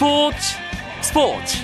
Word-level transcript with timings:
스포츠 0.00 0.56
스포츠 1.02 1.58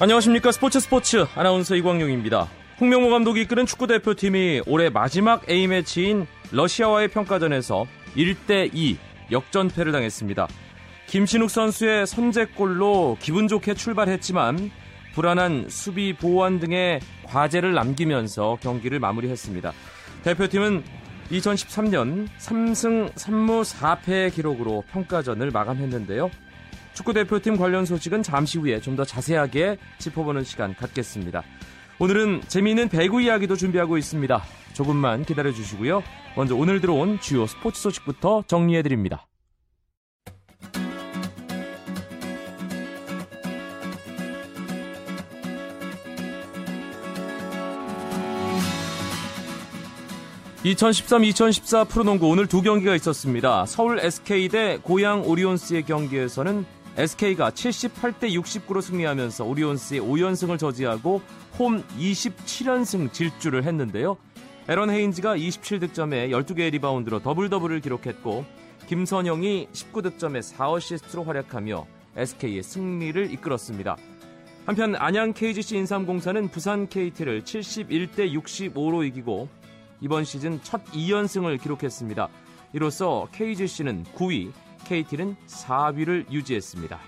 안녕하십니까 0.00 0.50
스포츠 0.50 0.80
스포츠 0.80 1.26
아나운서 1.34 1.74
이광용입니다. 1.76 2.48
홍명보 2.80 3.10
감독이 3.10 3.42
이끄는 3.42 3.66
축구 3.66 3.86
대표팀이 3.86 4.62
올해 4.66 4.88
마지막 4.88 5.46
A매치인 5.50 6.26
러시아와의 6.52 7.08
평가전에서 7.08 7.84
1대2 8.16 8.96
역전패를 9.30 9.92
당했습니다. 9.92 10.48
김신욱 11.06 11.50
선수의 11.50 12.06
선제골로 12.06 13.18
기분 13.20 13.46
좋게 13.48 13.74
출발했지만 13.74 14.70
불안한 15.14 15.68
수비 15.68 16.12
보완 16.12 16.58
등의 16.58 17.00
과제를 17.24 17.72
남기면서 17.72 18.58
경기를 18.60 18.98
마무리했습니다. 18.98 19.72
대표팀은 20.24 20.82
2013년 21.30 22.28
3승 22.38 23.12
3무 23.14 23.64
4패 23.64 24.34
기록으로 24.34 24.82
평가전을 24.90 25.50
마감했는데요. 25.52 26.30
축구대표팀 26.94 27.56
관련 27.56 27.84
소식은 27.84 28.22
잠시 28.22 28.58
후에 28.58 28.80
좀 28.80 28.94
더 28.96 29.04
자세하게 29.04 29.76
짚어보는 29.98 30.44
시간 30.44 30.74
갖겠습니다. 30.74 31.42
오늘은 31.98 32.42
재미있는 32.46 32.88
배구 32.88 33.22
이야기도 33.22 33.56
준비하고 33.56 33.98
있습니다. 33.98 34.42
조금만 34.72 35.24
기다려 35.24 35.52
주시고요. 35.52 36.02
먼저 36.36 36.54
오늘 36.56 36.80
들어온 36.80 37.18
주요 37.20 37.46
스포츠 37.46 37.80
소식부터 37.80 38.44
정리해 38.46 38.82
드립니다. 38.82 39.26
(2013-2014) 50.64 51.88
프로농구 51.88 52.26
오늘 52.26 52.46
두 52.46 52.62
경기가 52.62 52.94
있었습니다. 52.94 53.66
서울 53.66 53.98
SK 53.98 54.48
대 54.48 54.78
고양 54.82 55.22
오리온스의 55.22 55.82
경기에서는 55.82 56.64
SK가 56.96 57.50
78대 57.50 58.32
69로 58.32 58.80
승리하면서 58.80 59.44
오리온스의 59.44 60.00
5연승을 60.00 60.58
저지하고 60.58 61.20
홈 61.58 61.82
27연승 61.98 63.12
질주를 63.12 63.64
했는데요. 63.64 64.16
에런 64.66 64.88
헤인즈가 64.88 65.36
27득점에 65.36 66.30
12개의 66.30 66.70
리바운드로 66.72 67.20
더블 67.20 67.50
더블을 67.50 67.80
기록했고 67.80 68.46
김선형이 68.86 69.68
19득점에 69.70 70.40
4어시스트로 70.40 71.26
활약하며 71.26 71.86
SK의 72.16 72.62
승리를 72.62 73.30
이끌었습니다. 73.34 73.98
한편 74.64 74.96
안양 74.96 75.34
KGC 75.34 75.76
인삼공사는 75.76 76.48
부산 76.48 76.88
KT를 76.88 77.42
71대 77.42 78.32
65로 78.32 79.06
이기고 79.06 79.50
이번 80.00 80.24
시즌 80.24 80.60
첫 80.62 80.84
2연승을 80.86 81.60
기록했습니다. 81.60 82.28
이로써 82.72 83.28
KGC는 83.32 84.04
9위, 84.16 84.52
KT는 84.84 85.36
4위를 85.46 86.30
유지했습니다. 86.30 86.98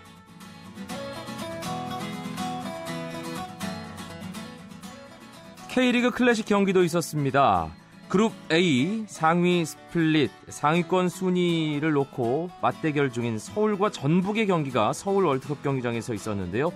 K리그 5.68 6.10
클래식 6.10 6.46
경기도 6.46 6.82
있었습니다. 6.84 7.70
그룹 8.08 8.32
A 8.50 9.04
상위 9.08 9.64
스플릿 9.66 10.30
상위권 10.48 11.08
순위를 11.08 11.92
놓고 11.92 12.50
맞대결 12.62 13.12
중인 13.12 13.38
서울과 13.38 13.90
전북의 13.90 14.46
경기가 14.46 14.92
서울 14.92 15.26
월드컵 15.26 15.62
경기장에서 15.62 16.14
있었는데요. 16.14 16.72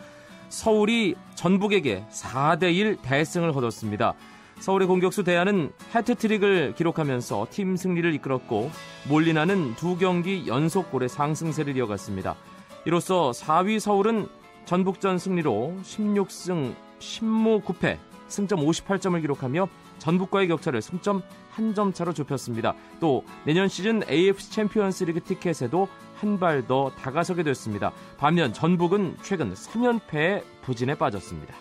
서울이 0.48 1.14
전북에게 1.36 2.04
4대1 2.10 3.00
대승을 3.00 3.52
거뒀습니다. 3.52 4.14
서울의 4.60 4.86
공격수 4.88 5.24
데얀은 5.24 5.72
해트트릭을 5.94 6.74
기록하면서 6.76 7.46
팀 7.50 7.76
승리를 7.76 8.14
이끌었고 8.14 8.70
몰리나는 9.08 9.74
두 9.76 9.96
경기 9.96 10.46
연속 10.46 10.90
골의 10.90 11.08
상승세를 11.08 11.76
이어갔습니다. 11.76 12.36
이로써 12.84 13.30
4위 13.30 13.80
서울은 13.80 14.28
전북전 14.66 15.18
승리로 15.18 15.76
16승 15.82 16.74
10무 16.98 17.62
9패 17.64 17.98
승점 18.28 18.60
58점을 18.60 19.20
기록하며 19.20 19.66
전북과의 19.98 20.48
격차를 20.48 20.82
승점 20.82 21.22
한점 21.50 21.92
차로 21.92 22.12
좁혔습니다. 22.12 22.74
또 23.00 23.24
내년 23.44 23.66
시즌 23.68 24.02
AFC 24.08 24.52
챔피언스 24.52 25.04
리그 25.04 25.20
티켓에도 25.22 25.88
한 26.16 26.38
발 26.38 26.66
더 26.66 26.90
다가서게 26.90 27.42
됐습니다. 27.44 27.92
반면 28.18 28.52
전북은 28.52 29.16
최근 29.22 29.54
3연패에 29.54 30.42
부진에 30.62 30.94
빠졌습니다. 30.96 31.54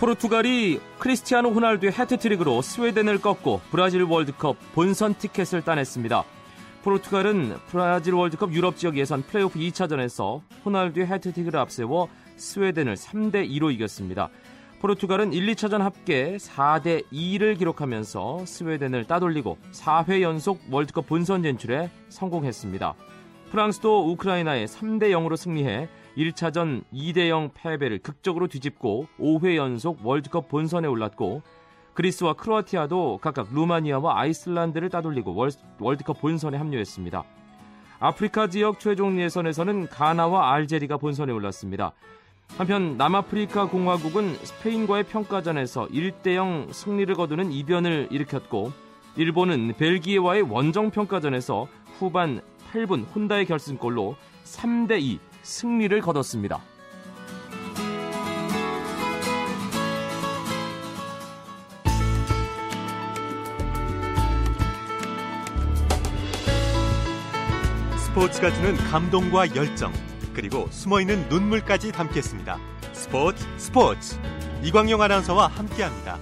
포르투갈이 0.00 0.80
크리스티아노 0.98 1.50
호날두의 1.50 1.92
해트트릭으로 1.92 2.62
스웨덴을 2.62 3.20
꺾고 3.20 3.60
브라질 3.70 4.02
월드컵 4.02 4.56
본선 4.72 5.12
티켓을 5.12 5.60
따냈습니다. 5.60 6.24
포르투갈은 6.82 7.58
브라질 7.66 8.14
월드컵 8.14 8.54
유럽 8.54 8.78
지역 8.78 8.96
예선 8.96 9.20
플레이오프 9.20 9.58
2차전에서 9.58 10.40
호날두의 10.64 11.06
해트트릭을 11.06 11.54
앞세워 11.54 12.08
스웨덴을 12.36 12.94
3대 12.94 13.46
2로 13.50 13.70
이겼습니다. 13.74 14.30
포르투갈은 14.80 15.34
1, 15.34 15.46
2차전 15.48 15.80
합계 15.80 16.38
4대 16.38 17.04
2를 17.12 17.58
기록하면서 17.58 18.46
스웨덴을 18.46 19.04
따돌리고 19.04 19.58
4회 19.72 20.22
연속 20.22 20.62
월드컵 20.70 21.08
본선 21.08 21.42
진출에 21.42 21.90
성공했습니다. 22.08 22.94
프랑스도 23.50 24.10
우크라이나에 24.10 24.64
3대 24.64 25.10
0으로 25.10 25.36
승리해 25.36 25.90
1차전 26.16 26.82
2대0 26.92 27.50
패배를 27.54 27.98
극적으로 27.98 28.48
뒤집고 28.48 29.06
5회 29.18 29.56
연속 29.56 30.04
월드컵 30.04 30.48
본선에 30.48 30.88
올랐고 30.88 31.42
그리스와 31.94 32.34
크로아티아도 32.34 33.18
각각 33.20 33.48
루마니아와 33.52 34.20
아이슬란드를 34.20 34.90
따돌리고 34.90 35.48
월드컵 35.78 36.20
본선에 36.20 36.56
합류했습니다. 36.56 37.24
아프리카 37.98 38.46
지역 38.48 38.80
최종 38.80 39.20
예선에서는 39.20 39.88
가나와 39.88 40.52
알제리가 40.54 40.96
본선에 40.96 41.32
올랐습니다. 41.32 41.92
한편 42.56 42.96
남아프리카 42.96 43.68
공화국은 43.68 44.34
스페인과의 44.34 45.04
평가전에서 45.04 45.86
1대0 45.88 46.72
승리를 46.72 47.14
거두는 47.14 47.52
이변을 47.52 48.08
일으켰고 48.10 48.72
일본은 49.16 49.74
벨기에와의 49.76 50.42
원정 50.42 50.90
평가전에서 50.90 51.68
후반 51.98 52.40
8분 52.72 53.04
혼다의 53.14 53.46
결승골로 53.46 54.16
3대2 54.44 55.18
승리를 55.42 56.00
거뒀습니다. 56.00 56.60
스포츠가 67.96 68.52
주는 68.52 68.76
감동과 68.76 69.54
열정 69.54 69.92
그리고 70.34 70.68
숨어있는 70.70 71.28
눈물까지 71.28 71.92
담겠습니다. 71.92 72.58
스포츠 72.92 73.46
스포츠 73.56 74.18
이광용 74.62 75.00
아나운서와 75.00 75.46
함께합니다. 75.46 76.18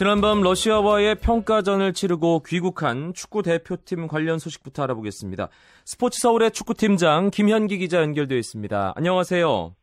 지난밤 0.00 0.40
러시아와의 0.40 1.16
평가전을 1.16 1.92
치르고 1.92 2.42
귀국한 2.46 3.12
축구 3.12 3.42
대표팀 3.42 4.06
관련 4.06 4.38
소식부터 4.38 4.84
알아보겠습니다. 4.84 5.50
스포츠 5.84 6.18
서울의 6.22 6.52
축구팀장 6.52 7.28
김현기 7.30 7.76
기자 7.76 8.00
연결되어 8.00 8.38
있습니다. 8.38 8.94
안녕하세요. 8.96 9.74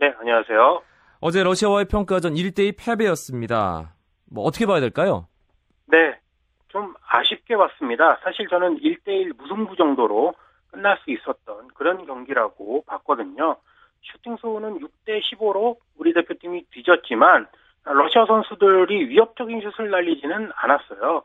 네, 0.00 0.14
안녕하세요. 0.18 0.82
어제 1.20 1.44
러시아와의 1.44 1.84
평가전 1.84 2.34
1대2 2.34 2.74
패배였습니다. 2.76 3.94
뭐 4.32 4.42
어떻게 4.42 4.66
봐야 4.66 4.80
될까요? 4.80 5.28
네, 5.86 6.18
좀 6.66 6.94
아쉽게 7.06 7.54
봤습니다. 7.56 8.18
사실 8.24 8.48
저는 8.48 8.80
1대1 8.80 9.36
무승부 9.36 9.76
정도로 9.76 10.34
끝날 10.72 10.98
수 11.04 11.12
있었던 11.12 11.68
그런 11.74 12.04
경기라고 12.04 12.82
봤거든요. 12.88 13.58
슈팅 14.00 14.36
수는 14.38 14.80
6대 14.80 15.20
15로 15.22 15.76
우리 15.98 16.12
대표팀이 16.14 16.64
뒤졌지만 16.72 17.46
러시아 17.84 18.26
선수들이 18.26 19.08
위협적인 19.08 19.60
슛을 19.60 19.90
날리지는 19.90 20.50
않았어요. 20.54 21.22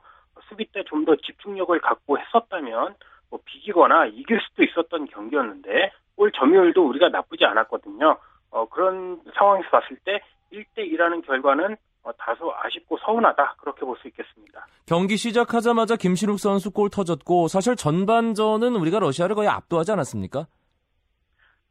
수비 0.49 0.65
때 0.71 0.83
좀 0.85 1.05
더 1.05 1.15
집중력을 1.15 1.77
갖고 1.81 2.17
했었다면 2.17 2.95
뭐 3.29 3.39
비기거나 3.45 4.05
이길 4.07 4.39
수도 4.41 4.63
있었던 4.63 5.07
경기였는데 5.07 5.91
골 6.15 6.31
점유율도 6.31 6.85
우리가 6.87 7.09
나쁘지 7.09 7.45
않았거든요. 7.45 8.17
어, 8.51 8.65
그런 8.69 9.21
상황에서 9.35 9.69
봤을 9.69 9.97
때 10.05 10.21
1대2라는 10.53 11.25
결과는 11.25 11.75
어, 12.03 12.11
다소 12.13 12.53
아쉽고 12.55 12.97
서운하다 12.99 13.55
그렇게 13.59 13.81
볼 13.85 13.97
수 13.97 14.07
있겠습니다. 14.07 14.65
경기 14.85 15.17
시작하자마자 15.17 15.97
김신욱 15.97 16.39
선수 16.39 16.71
골 16.71 16.89
터졌고 16.89 17.49
사실 17.49 17.75
전반전은 17.75 18.75
우리가 18.77 18.99
러시아를 18.99 19.35
거의 19.35 19.49
압도하지 19.49 19.91
않았습니까? 19.91 20.47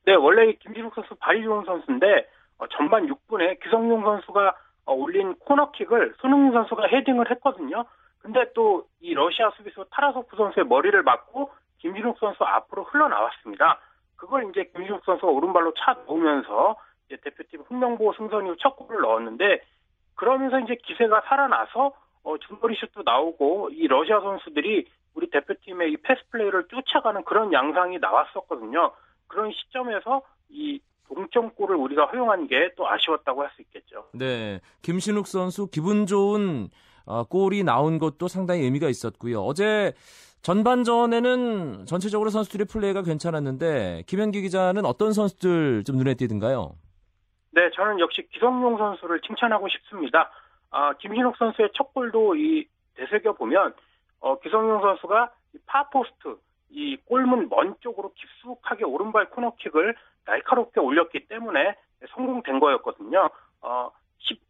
네, 0.04 0.14
원래 0.14 0.52
김신욱 0.52 0.94
선수 0.94 1.14
발이 1.16 1.42
좋은 1.42 1.64
선수인데 1.64 2.28
어, 2.58 2.66
전반 2.68 3.06
6분에 3.08 3.58
규성용 3.62 4.02
선수가 4.04 4.48
어, 4.48 4.54
올린 4.96 5.34
코너킥을 5.36 6.14
손흥민 6.18 6.52
선수가 6.52 6.86
헤딩을 6.88 7.30
했거든요. 7.30 7.84
근데 8.20 8.52
또 8.54 8.86
이 9.06 9.14
러시아 9.14 9.50
수비수 9.50 9.86
타라소프 9.90 10.36
선수의 10.36 10.66
머리를 10.66 11.00
맞고 11.04 11.52
김진욱 11.78 12.18
선수 12.18 12.42
앞으로 12.42 12.82
흘러나왔습니다. 12.84 13.78
그걸 14.16 14.50
이제 14.50 14.64
김진욱 14.74 15.04
선수가 15.04 15.30
오른발로 15.30 15.74
차 15.74 15.92
놓으면서 16.08 16.76
이제 17.06 17.16
대표팀 17.22 17.62
흥명보 17.68 18.14
승선 18.14 18.46
이후 18.46 18.56
첫 18.58 18.74
골을 18.74 19.00
넣었는데 19.00 19.62
그러면서 20.16 20.58
이제 20.58 20.74
기세가 20.74 21.22
살아나서 21.28 21.92
어, 22.24 22.38
중거리 22.38 22.74
슛도 22.74 23.02
나오고 23.04 23.70
이 23.70 23.86
러시아 23.86 24.20
선수들이 24.20 24.88
우리 25.14 25.30
대표팀의 25.30 25.92
이 25.92 25.96
패스 25.98 26.20
플레이를 26.30 26.66
쫓아가는 26.66 27.22
그런 27.22 27.52
양상이 27.52 27.98
나왔었거든요. 27.98 28.90
그런 29.28 29.52
시점에서 29.52 30.22
이 30.48 30.80
동점골을 31.08 31.76
우리가 31.76 32.06
허용한 32.06 32.46
게 32.48 32.70
또 32.76 32.88
아쉬웠다고 32.88 33.42
할 33.42 33.50
수 33.54 33.62
있겠죠. 33.62 34.04
네, 34.12 34.60
김신욱 34.82 35.26
선수 35.26 35.68
기분 35.68 36.06
좋은 36.06 36.68
어, 37.06 37.24
골이 37.24 37.62
나온 37.62 37.98
것도 37.98 38.28
상당히 38.28 38.62
의미가 38.62 38.88
있었고요. 38.88 39.40
어제 39.42 39.92
전반전에는 40.42 41.86
전체적으로 41.86 42.30
선수들의 42.30 42.66
플레이가 42.66 43.02
괜찮았는데 43.02 44.04
김현기 44.06 44.42
기자는 44.42 44.84
어떤 44.84 45.12
선수들 45.12 45.84
좀 45.84 45.96
눈에 45.96 46.14
띄든가요? 46.14 46.72
네, 47.52 47.70
저는 47.74 48.00
역시 48.00 48.26
기성용 48.32 48.76
선수를 48.78 49.20
칭찬하고 49.22 49.68
싶습니다. 49.68 50.30
아, 50.70 50.92
김신욱 50.94 51.36
선수의 51.38 51.70
첫 51.74 51.94
골도 51.94 52.36
이 52.36 52.66
되새겨 52.96 53.34
보면 53.34 53.74
어, 54.20 54.38
기성용 54.40 54.80
선수가 54.82 55.30
far 55.66 55.96
post 55.96 56.36
이 56.70 56.96
골문 57.06 57.48
먼 57.48 57.74
쪽으로 57.80 58.12
깊숙하게 58.14 58.84
오른발 58.84 59.30
코너킥을 59.30 59.94
날카롭게 60.26 60.80
올렸기 60.80 61.26
때문에 61.28 61.76
성공된 62.14 62.60
거였거든요. 62.60 63.30
어, 63.62 63.90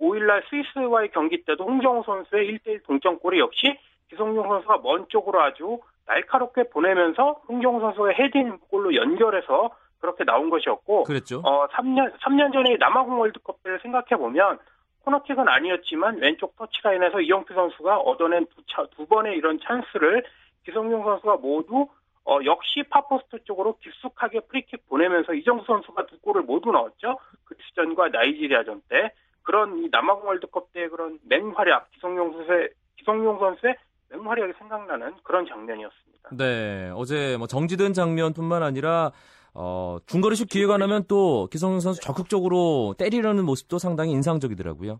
15일날 0.01 0.43
스위스와의 0.49 1.11
경기 1.13 1.45
때도 1.45 1.65
홍정호 1.65 2.03
선수의 2.05 2.59
1대1 2.59 2.85
동점골이 2.85 3.39
역시 3.39 3.79
기성용 4.09 4.49
선수가 4.49 4.79
먼 4.79 5.07
쪽으로 5.09 5.43
아주 5.43 5.79
날카롭게 6.07 6.71
보내면서 6.71 7.43
홍정호 7.49 7.81
선수의 7.81 8.15
헤딩 8.19 8.59
골로 8.71 8.95
연결해서 8.95 9.71
그렇게 9.99 10.25
나온 10.25 10.51
것이었고, 10.51 11.05
그랬죠. 11.05 11.41
어, 11.45 11.67
3년, 11.69 12.17
3년 12.21 12.53
전에 12.53 12.77
남아공 12.79 13.19
월드컵 13.19 13.63
때를 13.63 13.81
생각해 13.81 14.17
보면, 14.17 14.59
코너킥은 15.05 15.49
아니었지만 15.49 16.19
왼쪽 16.19 16.57
터치라인에서 16.57 17.21
이영표 17.21 17.55
선수가 17.55 17.99
얻어낸 17.99 18.47
두, 18.47 18.63
차, 18.69 18.85
두 18.97 19.07
번의 19.07 19.37
이런 19.37 19.59
찬스를 19.61 20.25
기성용 20.65 21.05
선수가 21.05 21.37
모두 21.37 21.89
어, 22.27 22.41
역시 22.45 22.83
far 22.91 23.14
post 23.14 23.45
쪽으로 23.45 23.79
깊숙하게 23.79 24.41
프리킥 24.41 24.89
보내면서 24.89 25.33
이정수 25.33 25.65
선수가 25.67 26.07
두 26.07 26.19
골을 26.21 26.43
모두 26.43 26.73
넣었죠. 26.73 27.19
그리스전과 27.45 28.09
나이지리아전 28.09 28.83
때 28.89 29.13
그런 29.43 29.79
이 29.79 29.89
남아공 29.91 30.27
월드컵 30.27 30.73
때 30.73 30.89
그런 30.89 31.21
맹활약 31.25 31.93
기성용 31.93 32.33
선수의 32.33 32.71
기성용 32.97 33.39
선수의 33.39 33.77
맹활약이 34.11 34.55
생각나는 34.59 35.15
그런 35.23 35.47
장면이었습니다. 35.47 36.31
네, 36.33 36.91
어제 36.97 37.37
뭐 37.37 37.47
정지된 37.47 37.93
장면뿐만 37.93 38.65
아니라 38.65 39.13
어, 39.55 39.99
중거리슛 40.07 40.49
기회가 40.49 40.79
나면 40.79 41.05
또 41.07 41.47
기성용 41.53 41.79
선수 41.79 42.01
적극적으로 42.01 42.95
때리려는 42.99 43.45
모습도 43.45 43.79
상당히 43.79 44.11
인상적이더라고요. 44.11 44.99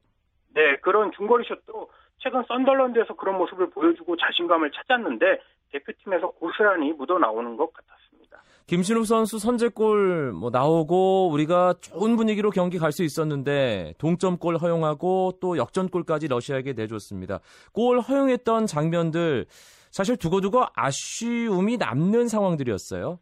네, 0.55 0.77
그런 0.77 1.11
중거리슛도 1.11 1.91
최근 2.19 2.45
썬덜런드에서 2.49 3.15
그런 3.15 3.37
모습을 3.37 3.71
보여주고 3.71 4.17
자신감을 4.17 4.71
찾았는데 4.71 5.41
대표팀에서 5.73 6.31
고스란히 6.31 6.93
묻어 6.93 7.19
나오는 7.19 7.57
것 7.57 7.73
같았습니다. 7.73 8.43
김신욱 8.67 9.07
선수 9.07 9.39
선제골 9.39 10.33
뭐 10.33 10.51
나오고 10.51 11.29
우리가 11.31 11.75
좋은 11.81 12.17
분위기로 12.17 12.51
경기 12.51 12.79
갈 12.79 12.91
수 12.91 13.05
있었는데 13.05 13.95
동점골 13.99 14.57
허용하고 14.57 15.39
또 15.41 15.57
역전골까지 15.57 16.29
러시아에게 16.29 16.73
내줬습니다. 16.73 17.41
골 17.73 18.01
허용했던 18.01 18.67
장면들 18.67 19.47
사실 19.91 20.17
두고두고 20.17 20.65
아쉬움이 20.75 21.77
남는 21.77 22.29
상황들이었어요. 22.29 23.19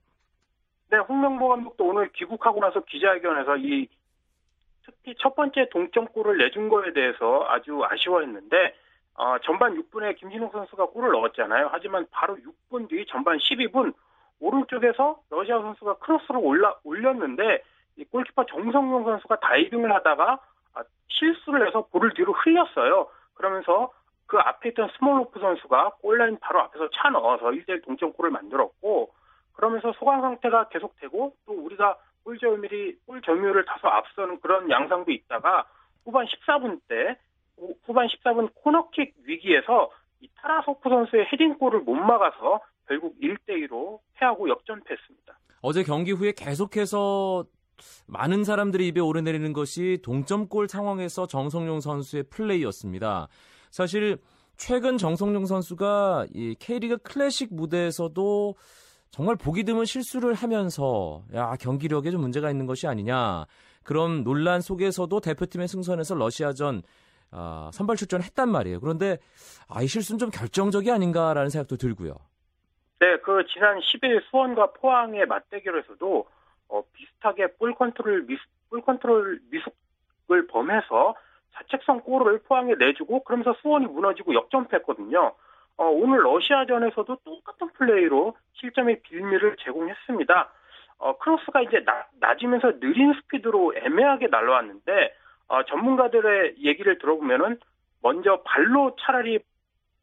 네, 0.90 0.98
홍명보 0.98 1.48
감독도 1.48 1.84
오늘 1.84 2.10
귀국하고 2.12 2.60
나서 2.60 2.80
기자회견에서 2.84 3.56
이 3.56 3.88
특히 4.84 5.14
첫 5.18 5.34
번째 5.34 5.68
동점골을 5.70 6.38
내준 6.38 6.68
거에 6.68 6.92
대해서 6.92 7.44
아주 7.48 7.80
아쉬워했는데 7.84 8.74
어, 9.16 9.38
전반 9.44 9.74
6분에 9.76 10.16
김진욱 10.16 10.52
선수가 10.52 10.86
골을 10.86 11.12
넣었잖아요. 11.12 11.68
하지만 11.70 12.06
바로 12.10 12.36
6분 12.36 12.88
뒤 12.88 13.04
전반 13.06 13.38
12분 13.38 13.94
오른쪽에서 14.40 15.20
러시아 15.30 15.60
선수가 15.60 15.98
크로스를 15.98 16.40
올라 16.42 16.74
올렸는데 16.82 17.62
이 17.96 18.04
골키퍼 18.04 18.46
정성용 18.46 19.04
선수가 19.04 19.40
다이빙을 19.40 19.94
하다가 19.94 20.40
아, 20.74 20.82
실수를 21.08 21.66
해서 21.66 21.86
볼을 21.92 22.12
뒤로 22.14 22.32
흘렸어요. 22.32 23.08
그러면서 23.34 23.92
그 24.26 24.38
앞에 24.38 24.70
있던 24.70 24.90
스몰로프 24.98 25.38
선수가 25.38 25.90
골라인 26.00 26.38
바로 26.40 26.60
앞에서 26.62 26.88
차 26.90 27.10
넣어서 27.10 27.46
1대1 27.46 27.84
동점골을 27.84 28.30
만들었고 28.30 29.12
그러면서 29.52 29.92
소강 29.92 30.22
상태가 30.22 30.68
계속되고 30.68 31.36
또 31.46 31.52
우리가 31.52 31.96
골 32.24 32.38
점유율이 32.38 32.98
골 33.06 33.22
점유율을 33.22 33.64
다소 33.66 33.86
앞서는 33.86 34.40
그런 34.40 34.68
양상도 34.70 35.12
있다가 35.12 35.66
후반 36.04 36.26
14분 36.26 36.80
때 36.88 37.16
후반 37.84 38.08
14분 38.08 38.50
코너킥 38.54 39.14
위기에서 39.24 39.90
이 40.20 40.28
타라소프 40.36 40.88
선수의 40.88 41.26
헤딩골을 41.32 41.80
못 41.80 41.94
막아서 41.94 42.60
결국 42.86 43.14
1대2로 43.20 43.98
패하고 44.14 44.48
역전패했습니다. 44.48 45.38
어제 45.62 45.82
경기 45.82 46.12
후에 46.12 46.32
계속해서 46.32 47.44
많은 48.06 48.44
사람들이 48.44 48.88
입에 48.88 49.00
오르내리는 49.00 49.52
것이 49.52 49.98
동점골 50.02 50.68
상황에서 50.68 51.26
정성용 51.26 51.80
선수의 51.80 52.24
플레이였습니다. 52.24 53.28
사실 53.70 54.18
최근 54.56 54.98
정성용 54.98 55.46
선수가 55.46 56.26
이 56.32 56.54
K리그 56.58 56.98
클래식 56.98 57.54
무대에서도 57.54 58.54
정말 59.10 59.36
보기 59.36 59.64
드문 59.64 59.84
실수를 59.84 60.34
하면서 60.34 61.22
야 61.34 61.56
경기력에 61.56 62.10
좀 62.10 62.20
문제가 62.20 62.50
있는 62.50 62.66
것이 62.66 62.86
아니냐 62.86 63.46
그런 63.82 64.24
논란 64.24 64.60
속에서도 64.60 65.20
대표팀의 65.20 65.68
승선에서 65.68 66.14
러시아전 66.14 66.82
어, 67.34 67.70
선발 67.72 67.96
출전했단 67.96 68.48
말이에요. 68.48 68.80
그런데 68.80 69.18
아, 69.68 69.82
이 69.82 69.86
실수는 69.86 70.18
좀 70.18 70.30
결정적이 70.30 70.90
아닌가라는 70.90 71.50
생각도 71.50 71.76
들고요. 71.76 72.14
네, 73.00 73.18
그 73.18 73.44
지난 73.52 73.80
10일 73.80 74.22
수원과 74.30 74.72
포항의 74.74 75.26
맞대결에서도 75.26 76.26
어, 76.68 76.82
비슷하게 76.92 77.54
볼 77.56 77.74
컨트롤 77.74 78.26
미스, 78.26 78.42
볼 78.70 78.82
컨트롤 78.82 79.40
미숙을 79.50 80.46
범해서 80.46 81.14
자책성 81.54 82.00
골을 82.00 82.40
포항에 82.44 82.74
내주고 82.74 83.22
그러면서 83.24 83.54
수원이 83.60 83.86
무너지고 83.86 84.34
역전패했거든요. 84.34 85.34
어, 85.76 85.84
오늘 85.86 86.24
러시아전에서도 86.24 87.16
똑같은 87.24 87.68
플레이로 87.72 88.36
실점의 88.54 89.02
빌미를 89.02 89.56
제공했습니다. 89.60 90.52
어, 90.98 91.18
크로스가 91.18 91.62
이제 91.62 91.82
나, 91.84 92.06
낮으면서 92.20 92.78
느린 92.78 93.12
스피드로 93.14 93.74
애매하게 93.76 94.28
날라왔는데 94.28 95.14
어, 95.54 95.62
전문가들의 95.64 96.56
얘기를 96.58 96.98
들어보면은 96.98 97.58
먼저 98.02 98.42
발로 98.44 98.96
차라리 99.00 99.38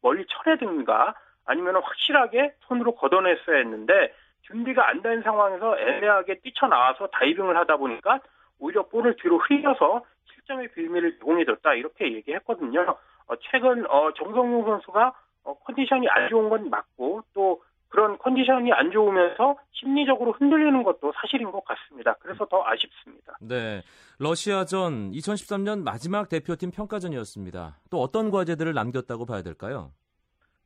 멀리 0.00 0.24
쳐내든가 0.26 1.14
아니면 1.44 1.76
확실하게 1.76 2.54
손으로 2.60 2.94
걷어냈어야 2.94 3.58
했는데 3.58 4.14
준비가 4.42 4.88
안 4.88 5.02
된 5.02 5.22
상황에서 5.22 5.78
애매하게 5.78 6.40
뛰쳐나와서 6.40 7.08
다이빙을 7.08 7.56
하다 7.56 7.76
보니까 7.76 8.20
오히려 8.58 8.86
볼을 8.88 9.16
뒤로 9.16 9.38
흘려서 9.38 10.04
실점의 10.32 10.72
빌미를 10.72 11.18
제공해줬다 11.18 11.74
이렇게 11.74 12.12
얘기했거든요. 12.12 12.96
어, 13.28 13.34
최근 13.50 13.84
어, 13.90 14.12
정성용 14.14 14.64
선수가 14.64 15.12
어, 15.44 15.54
컨디션이 15.64 16.08
안 16.08 16.28
좋은 16.28 16.48
건 16.48 16.70
맞고 16.70 17.22
또 17.34 17.62
그런 17.92 18.16
컨디션이 18.16 18.72
안 18.72 18.90
좋으면서 18.90 19.54
심리적으로 19.72 20.32
흔들리는 20.32 20.82
것도 20.82 21.12
사실인 21.14 21.52
것 21.52 21.62
같습니다. 21.62 22.14
그래서 22.20 22.46
더 22.46 22.64
아쉽습니다. 22.64 23.36
네. 23.38 23.82
러시아전 24.18 25.12
2013년 25.12 25.82
마지막 25.82 26.30
대표팀 26.30 26.70
평가전이었습니다. 26.70 27.76
또 27.90 28.00
어떤 28.00 28.30
과제들을 28.30 28.72
남겼다고 28.72 29.26
봐야 29.26 29.42
될까요? 29.42 29.92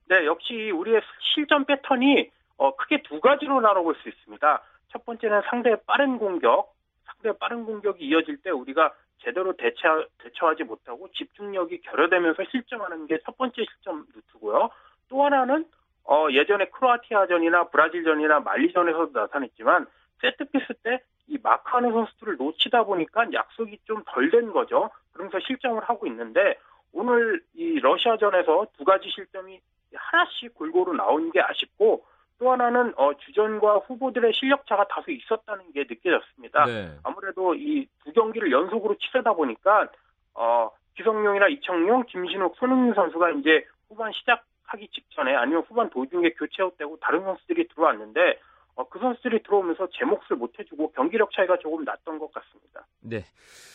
네, 0.08 0.24
역시 0.24 0.70
우리의 0.70 1.00
실전 1.34 1.64
패턴이 1.64 2.30
어, 2.58 2.76
크게 2.76 3.02
두 3.02 3.20
가지로 3.20 3.60
나눠볼 3.60 3.96
수 3.96 4.08
있습니다. 4.08 4.62
첫 4.92 5.04
번째는 5.04 5.42
상대의 5.50 5.78
빠른 5.84 6.18
공격, 6.18 6.72
상대의 7.06 7.34
빠른 7.40 7.64
공격이 7.64 8.04
이어질 8.04 8.36
때 8.40 8.50
우리가 8.50 8.94
제대로 9.18 9.52
대처, 9.56 10.06
대처하지 10.18 10.62
못하고 10.62 11.08
집중력이 11.10 11.80
결여되면서 11.80 12.44
실점하는 12.52 13.08
게 13.08 13.18
첫 13.24 13.36
번째 13.36 13.64
실점 13.64 14.06
루트고요. 14.14 14.70
또 15.08 15.24
하나는 15.24 15.66
어, 16.08 16.28
예전에 16.30 16.66
크로아티아전이나 16.66 17.68
브라질전이나 17.68 18.40
말리전에서도 18.40 19.10
나타냈지만 19.12 19.86
세트피스 20.20 20.74
때 20.82 21.00
이 21.28 21.38
마크하는 21.42 21.90
선수들을 21.92 22.36
놓치다 22.36 22.84
보니까 22.84 23.26
약속이 23.32 23.78
좀 23.84 24.04
덜 24.06 24.30
된 24.30 24.52
거죠. 24.52 24.90
그러면서 25.12 25.40
실점을 25.40 25.82
하고 25.82 26.06
있는데 26.06 26.56
오늘 26.92 27.42
이 27.54 27.80
러시아전에서 27.80 28.68
두 28.76 28.84
가지 28.84 29.10
실점이 29.10 29.60
하나씩 29.92 30.54
골고루 30.54 30.92
나온 30.94 31.32
게 31.32 31.40
아쉽고 31.40 32.04
또 32.38 32.52
하나는 32.52 32.92
어, 32.96 33.12
주전과 33.14 33.78
후보들의 33.78 34.34
실력차가 34.34 34.86
다소 34.86 35.10
있었다는 35.10 35.72
게 35.72 35.84
느껴졌습니다. 35.88 36.64
네. 36.66 36.94
아무래도 37.02 37.54
이 37.54 37.88
두 38.04 38.12
경기를 38.12 38.52
연속으로 38.52 38.94
치르다 38.98 39.32
보니까 39.32 39.88
어, 40.34 40.70
기성용이나 40.96 41.48
이청용, 41.48 42.04
김신욱, 42.04 42.54
손흥민 42.56 42.94
선수가 42.94 43.30
이제 43.30 43.66
후반 43.88 44.12
시작 44.12 44.44
하기 44.66 44.88
직전에 44.88 45.34
아니면 45.34 45.62
후반 45.68 45.90
도중에 45.90 46.30
교체되고 46.30 46.98
다른 47.00 47.22
선수들이 47.22 47.68
들어왔는데 47.68 48.40
어, 48.76 48.88
그 48.88 48.98
선수들이 48.98 49.42
들어오면서 49.42 49.88
제 49.92 50.04
몫을 50.04 50.36
못 50.36 50.58
해주고 50.58 50.92
경기력 50.92 51.32
차이가 51.32 51.56
조금 51.58 51.84
났던 51.84 52.18
것 52.18 52.32
같습니다. 52.32 52.86
네. 53.00 53.20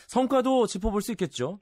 성과도 0.08 0.68
짚어볼 0.68 1.02
수 1.02 1.12
있겠죠? 1.14 1.60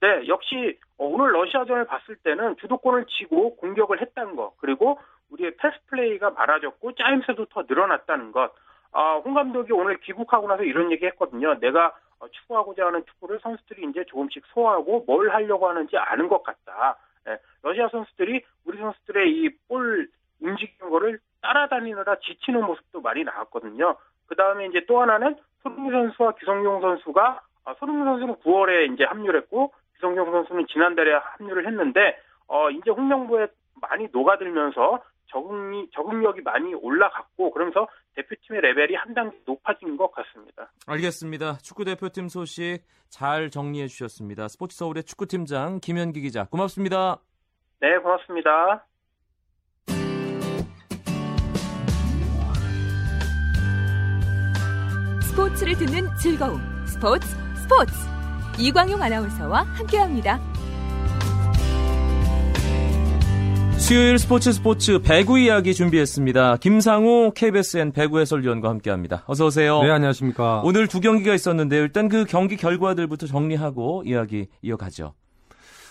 네, 0.00 0.26
역시 0.28 0.78
어, 0.98 1.06
오늘 1.06 1.32
러시아전을 1.32 1.86
봤을 1.86 2.16
때는 2.16 2.56
주도권을 2.58 3.06
쥐고 3.06 3.56
공격을 3.56 4.00
했다는 4.00 4.36
것, 4.36 4.54
그리고 4.58 4.98
우리의 5.30 5.56
패스 5.56 5.76
플레이가 5.86 6.30
많아졌고 6.30 6.94
짜임새도 6.94 7.46
더 7.46 7.64
늘어났다는 7.66 8.32
것. 8.32 8.52
아, 8.92 9.16
홍 9.24 9.32
감독이 9.32 9.72
오늘 9.72 9.98
귀국하고 10.00 10.48
나서 10.48 10.64
이런 10.64 10.92
얘기 10.92 11.06
했거든요. 11.06 11.54
내가 11.60 11.94
어, 12.18 12.28
추구하고자 12.28 12.86
하는 12.86 13.04
축구를 13.06 13.40
선수들이 13.42 13.88
이제 13.88 14.04
조금씩 14.08 14.44
소화하고 14.52 15.04
뭘 15.06 15.30
하려고 15.30 15.68
하는지 15.68 15.96
아는 15.96 16.28
것 16.28 16.42
같다. 16.42 16.98
네, 17.26 17.38
러시아 17.62 17.88
선수들이 17.88 18.42
우리 18.64 18.78
선수들의 18.78 19.30
이 19.30 19.50
볼 19.68 20.08
움직이는 20.42 20.90
거를 20.90 21.18
따라다니느라 21.40 22.16
지치는 22.16 22.64
모습도 22.64 23.00
많이 23.00 23.24
나왔거든요. 23.24 23.96
그 24.26 24.34
다음에 24.34 24.66
이제 24.66 24.84
또 24.86 25.00
하나는 25.00 25.36
손흥민 25.62 25.92
선수와 25.92 26.32
기성용 26.32 26.80
선수가 26.80 27.40
아, 27.64 27.74
손흥민 27.78 28.04
선수는 28.04 28.34
9월에 28.36 28.92
이제 28.92 29.04
합류를 29.04 29.42
했고 29.42 29.72
기성용 29.94 30.30
선수는 30.32 30.66
지난달에 30.66 31.12
합류를 31.12 31.66
했는데 31.66 32.18
어 32.48 32.70
이제 32.70 32.90
홍명보에 32.90 33.46
많이 33.80 34.08
녹아들면서 34.12 35.02
적응이 35.32 35.88
적응력이 35.94 36.42
많이 36.42 36.74
올라갔고 36.74 37.50
그러면서 37.52 37.88
대표팀의 38.14 38.60
레벨이 38.60 38.94
한 38.94 39.14
단계 39.14 39.36
높아진 39.46 39.96
것 39.96 40.12
같습니다. 40.12 40.70
알겠습니다. 40.86 41.58
축구 41.58 41.84
대표팀 41.84 42.28
소식 42.28 42.80
잘 43.08 43.50
정리해 43.50 43.86
주셨습니다. 43.86 44.48
스포츠 44.48 44.76
서울의 44.76 45.04
축구 45.04 45.26
팀장 45.26 45.80
김현기 45.80 46.20
기자 46.20 46.44
고맙습니다. 46.44 47.18
네, 47.80 47.98
고맙습니다. 47.98 48.86
스포츠를 55.32 55.72
듣는 55.74 56.14
즐거움. 56.16 56.60
스포츠 56.86 57.26
스포츠. 57.56 57.92
이광용 58.60 59.00
아나운서와 59.00 59.62
함께합니다. 59.62 60.38
수요일 63.82 64.16
스포츠 64.16 64.52
스포츠 64.52 65.00
배구 65.00 65.40
이야기 65.40 65.74
준비했습니다. 65.74 66.58
김상우 66.58 67.32
KBSN 67.34 67.90
배구 67.90 68.20
해설위원과 68.20 68.68
함께합니다. 68.68 69.24
어서 69.26 69.46
오세요. 69.46 69.82
네, 69.82 69.90
안녕하십니까. 69.90 70.62
오늘 70.64 70.86
두 70.86 71.00
경기가 71.00 71.34
있었는데요. 71.34 71.82
일단 71.82 72.08
그 72.08 72.24
경기 72.24 72.56
결과들부터 72.56 73.26
정리하고 73.26 74.04
이야기 74.06 74.46
이어가죠. 74.62 75.14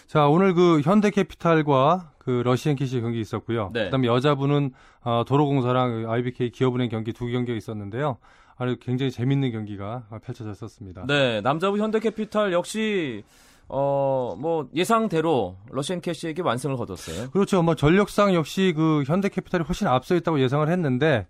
자, 0.08 0.28
오늘 0.28 0.54
그 0.54 0.80
현대캐피탈과 0.82 2.14
그 2.18 2.42
러시앤캐시 2.46 3.02
경기 3.02 3.20
있었고요. 3.20 3.72
네. 3.74 3.86
그다음에 3.86 4.08
여자부는 4.08 4.72
어, 5.04 5.24
도로공사랑 5.28 6.10
IBK 6.10 6.52
기업은행 6.52 6.88
경기 6.88 7.12
두 7.12 7.28
경기가 7.28 7.58
있었는데요. 7.58 8.18
아주 8.58 8.78
굉장히 8.80 9.12
재밌는 9.12 9.52
경기가 9.52 10.04
펼쳐졌었습니다. 10.24 11.06
네, 11.08 11.42
남자부 11.42 11.78
현대캐피탈 11.78 12.54
역시 12.54 13.24
어, 13.74 14.36
뭐 14.38 14.68
예상대로 14.76 15.56
러시앤 15.70 16.02
캐시에게 16.02 16.42
완승을 16.42 16.76
거뒀어요. 16.76 17.30
그렇죠. 17.32 17.64
뭐 17.64 17.76
전력상 17.76 18.34
역시 18.34 18.74
그 18.76 19.04
현대캐피탈이 19.08 19.64
훨씬 19.64 19.88
앞서 19.88 20.16
있다고 20.16 20.42
예상을 20.42 20.68
했는데 20.70 21.26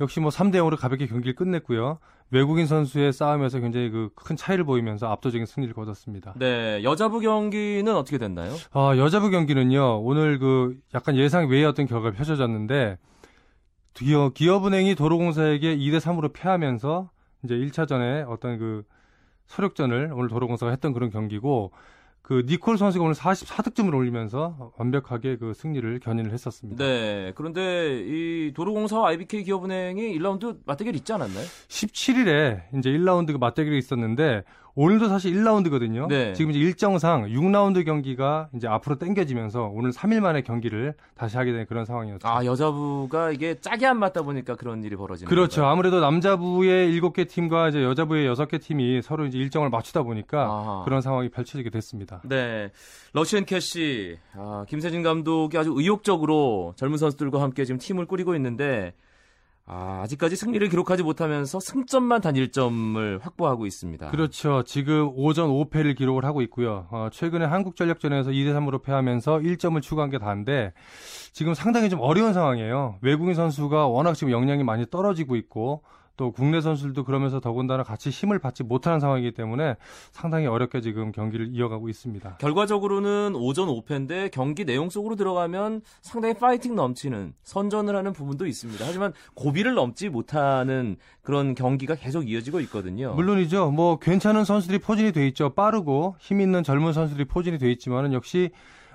역시 0.00 0.18
뭐 0.18 0.30
3대 0.30 0.56
0으로 0.56 0.76
가볍게 0.76 1.06
경기를 1.06 1.34
끝냈고요. 1.36 1.98
외국인 2.30 2.66
선수의 2.66 3.12
싸움에서 3.12 3.60
굉장히 3.60 3.90
그 3.90 4.08
큰 4.16 4.34
차이를 4.34 4.64
보이면서 4.64 5.06
압도적인 5.08 5.46
승리를 5.46 5.72
거뒀습니다. 5.74 6.34
네, 6.36 6.82
여자부 6.82 7.20
경기는 7.20 7.94
어떻게 7.94 8.18
됐나요? 8.18 8.52
아, 8.72 8.94
여자부 8.96 9.30
경기는요. 9.30 10.00
오늘 10.02 10.40
그 10.40 10.76
약간 10.94 11.16
예상 11.16 11.48
외의 11.48 11.64
어떤 11.64 11.86
결과가 11.86 12.16
펼쳐졌는데 12.16 12.98
기업, 13.92 14.34
기업은행이 14.34 14.96
도로공사에게 14.96 15.76
2대 15.76 16.00
3으로 16.00 16.32
패하면서 16.32 17.10
이제 17.44 17.54
1차전에 17.54 18.28
어떤 18.28 18.58
그 18.58 18.82
서력전을 19.46 20.12
오늘 20.14 20.28
도로공사가 20.28 20.70
했던 20.70 20.92
그런 20.92 21.10
경기고 21.10 21.72
그 22.24 22.42
니콜 22.46 22.78
선수가 22.78 23.04
오늘 23.04 23.14
44득점을 23.14 23.94
올리면서 23.94 24.72
완벽하게 24.78 25.36
그 25.36 25.52
승리를 25.52 26.00
견인을 26.00 26.32
했었습니다. 26.32 26.82
네, 26.82 27.32
그런데 27.34 28.02
이 28.02 28.52
도로공사와 28.54 29.08
IBK 29.08 29.44
기업은행이 29.44 30.18
1라운드 30.18 30.56
맞대결 30.64 30.96
있지 30.96 31.12
않았나요? 31.12 31.44
17일에 31.68 32.62
이제 32.78 32.90
1라운드가 32.90 33.38
맞대결이 33.38 33.76
있었는데 33.76 34.44
오늘도 34.76 35.08
사실 35.08 35.32
1라운드거든요. 35.34 36.08
네. 36.08 36.32
지금 36.32 36.50
이제 36.50 36.58
일정상 36.58 37.26
6라운드 37.26 37.84
경기가 37.84 38.48
이제 38.56 38.66
앞으로 38.66 38.98
당겨지면서 38.98 39.70
오늘 39.72 39.92
3일 39.92 40.20
만에 40.20 40.42
경기를 40.42 40.94
다시 41.16 41.36
하게 41.36 41.52
된 41.52 41.64
그런 41.66 41.84
상황이었죠. 41.84 42.26
아, 42.26 42.44
여자부가 42.44 43.30
이게 43.30 43.54
짝이 43.60 43.86
안 43.86 43.98
맞다 44.00 44.22
보니까 44.22 44.56
그런 44.56 44.82
일이 44.82 44.96
벌어지는 44.96 45.28
그렇죠. 45.28 45.60
건가요? 45.60 45.72
아무래도 45.72 46.00
남자부의 46.00 46.90
7개 47.00 47.28
팀과 47.28 47.68
이제 47.68 47.84
여자부의 47.84 48.28
6개 48.34 48.60
팀이 48.60 49.00
서로 49.02 49.26
이제 49.26 49.38
일정을 49.38 49.70
맞추다 49.70 50.02
보니까 50.02 50.42
아하. 50.42 50.82
그런 50.84 51.00
상황이 51.00 51.28
펼쳐지게 51.28 51.70
됐습니다. 51.70 52.20
네. 52.24 52.72
러시앤캐시, 53.12 54.18
아, 54.34 54.64
김세진 54.68 55.04
감독이 55.04 55.56
아주 55.56 55.72
의욕적으로 55.76 56.74
젊은 56.76 56.98
선수들과 56.98 57.40
함께 57.40 57.64
지금 57.64 57.78
팀을 57.78 58.06
꾸리고 58.06 58.34
있는데, 58.34 58.92
아, 59.66 60.02
아직까지 60.02 60.36
승리를 60.36 60.68
기록하지 60.68 61.02
못하면서 61.02 61.58
승점만 61.58 62.20
단 62.20 62.34
1점을 62.34 63.22
확보하고 63.22 63.64
있습니다. 63.64 64.10
그렇죠. 64.10 64.62
지금 64.64 65.10
오전 65.14 65.48
5패를 65.48 65.96
기록을 65.96 66.26
하고 66.26 66.42
있고요. 66.42 66.86
어, 66.90 67.08
최근에 67.10 67.46
한국전력전에서 67.46 68.30
2대 68.30 68.52
3으로 68.54 68.82
패하면서 68.82 69.38
1점을 69.38 69.80
추가한 69.80 70.10
게 70.10 70.18
다인데 70.18 70.74
지금 71.32 71.54
상당히 71.54 71.88
좀 71.88 72.00
어려운 72.00 72.34
상황이에요. 72.34 72.98
외국인 73.00 73.34
선수가 73.34 73.86
워낙 73.86 74.14
지금 74.14 74.32
역량이 74.32 74.64
많이 74.64 74.84
떨어지고 74.90 75.36
있고 75.36 75.82
또 76.16 76.30
국내 76.30 76.60
선수들도 76.60 77.04
그러면서 77.04 77.40
더군다나 77.40 77.82
같이 77.82 78.10
힘을 78.10 78.38
받지 78.38 78.62
못하는 78.62 79.00
상황이기 79.00 79.32
때문에 79.32 79.76
상당히 80.12 80.46
어렵게 80.46 80.80
지금 80.80 81.12
경기를 81.12 81.48
이어가고 81.50 81.88
있습니다. 81.88 82.36
결과적으로는 82.38 83.34
오전 83.34 83.68
5패인데 83.68 84.30
경기 84.30 84.64
내용 84.64 84.90
속으로 84.90 85.16
들어가면 85.16 85.82
상당히 86.02 86.34
파이팅 86.34 86.74
넘치는 86.74 87.34
선전을 87.42 87.96
하는 87.96 88.12
부분도 88.12 88.46
있습니다. 88.46 88.84
하지만 88.86 89.12
고비를 89.34 89.74
넘지 89.74 90.08
못하는 90.08 90.96
그런 91.22 91.54
경기가 91.54 91.94
계속 91.94 92.28
이어지고 92.28 92.60
있거든요. 92.60 93.14
물론이죠. 93.14 93.70
뭐 93.70 93.98
괜찮은 93.98 94.44
선수들이 94.44 94.78
포진이 94.78 95.12
돼 95.12 95.26
있죠. 95.28 95.50
빠르고 95.50 96.16
힘 96.18 96.40
있는 96.40 96.62
젊은 96.62 96.92
선수들이 96.92 97.24
포진이 97.26 97.58
돼 97.58 97.70
있지만은 97.72 98.12
역시 98.12 98.50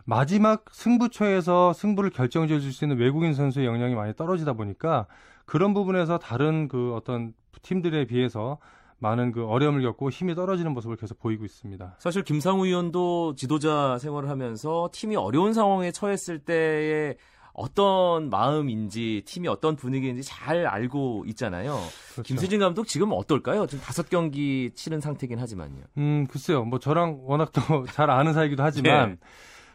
마지막 0.06 0.66
승부처에서 0.72 1.74
승부를 1.74 2.10
결정지어 2.10 2.60
줄수 2.60 2.86
있는 2.86 2.98
외국인 2.98 3.34
선수의 3.34 3.66
역량이 3.66 3.96
많이 3.96 4.16
떨어지다 4.16 4.54
보니까 4.54 5.08
그런 5.46 5.74
부분에서 5.74 6.20
다른 6.20 6.68
그 6.68 6.94
어떤 6.96 7.34
팀들에 7.62 8.06
비해서 8.06 8.60
많은 9.00 9.32
그 9.32 9.46
어려움을 9.46 9.82
겪고 9.82 10.10
힘이 10.10 10.36
떨어지는 10.36 10.74
모습을 10.74 10.98
계속 10.98 11.20
보이고 11.20 11.46
있습니다. 11.46 11.96
사실 12.00 12.24
김상우 12.24 12.66
의원도 12.66 13.36
지도자 13.36 13.98
생활을 13.98 14.30
하면서 14.30 14.90
팀이 14.92 15.16
어려운 15.16 15.54
상황에 15.54 15.92
처했을 15.92 16.40
때의 16.40 17.16
어떤 17.54 18.30
마음인지 18.30 19.24
팀이 19.26 19.48
어떤 19.48 19.76
분위기인지 19.76 20.24
잘 20.24 20.66
알고 20.66 21.26
있잖아요. 21.28 21.78
그렇죠. 22.14 22.24
김세진 22.24 22.60
감독 22.60 22.88
지금 22.88 23.12
어떨까요? 23.12 23.68
지금 23.68 23.84
다섯 23.84 24.10
경기 24.10 24.72
치른 24.76 25.02
상태긴 25.02 25.40
하지만요. 25.40 25.84
음, 25.98 26.28
글쎄요. 26.30 26.64
뭐 26.64 26.80
저랑 26.80 27.22
워낙 27.24 27.52
또 27.52 27.62
잘 27.92 28.10
아는 28.10 28.34
사이기도 28.34 28.64
하지만 28.64 29.10
네. 29.12 29.18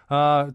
아, 0.09 0.51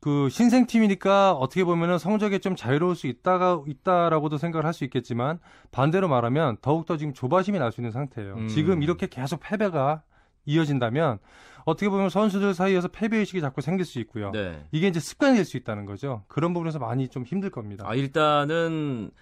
그 0.00 0.28
신생 0.30 0.66
팀이니까 0.66 1.32
어떻게 1.32 1.62
보면은 1.64 1.96
성적에 1.98 2.38
좀 2.40 2.56
자유로울 2.56 2.96
수 2.96 3.06
있다가 3.06 3.62
있다라고도 3.66 4.36
생각을 4.36 4.64
할 4.66 4.72
수 4.72 4.82
있겠지만 4.84 5.38
반대로 5.70 6.08
말하면 6.08 6.56
더욱 6.60 6.86
더 6.86 6.96
지금 6.96 7.12
조바심이 7.14 7.58
날 7.58 7.70
수 7.70 7.80
있는 7.80 7.92
상태예요. 7.92 8.34
음. 8.34 8.48
지금 8.48 8.82
이렇게 8.82 9.06
계속 9.06 9.38
패배가 9.40 10.02
이어진다면 10.44 11.18
어떻게 11.64 11.88
보면 11.88 12.08
선수들 12.10 12.52
사이에서 12.54 12.88
패배 12.88 13.18
의식이 13.18 13.40
자꾸 13.40 13.60
생길 13.60 13.84
수 13.86 14.00
있고요. 14.00 14.32
네. 14.32 14.64
이게 14.72 14.88
이제 14.88 14.98
습관이 14.98 15.36
될 15.36 15.44
수 15.44 15.56
있다는 15.56 15.86
거죠. 15.86 16.24
그런 16.26 16.52
부분에서 16.52 16.80
많이 16.80 17.06
좀 17.06 17.22
힘들 17.24 17.50
겁니다. 17.50 17.84
아, 17.86 17.94
일단은 17.94 19.12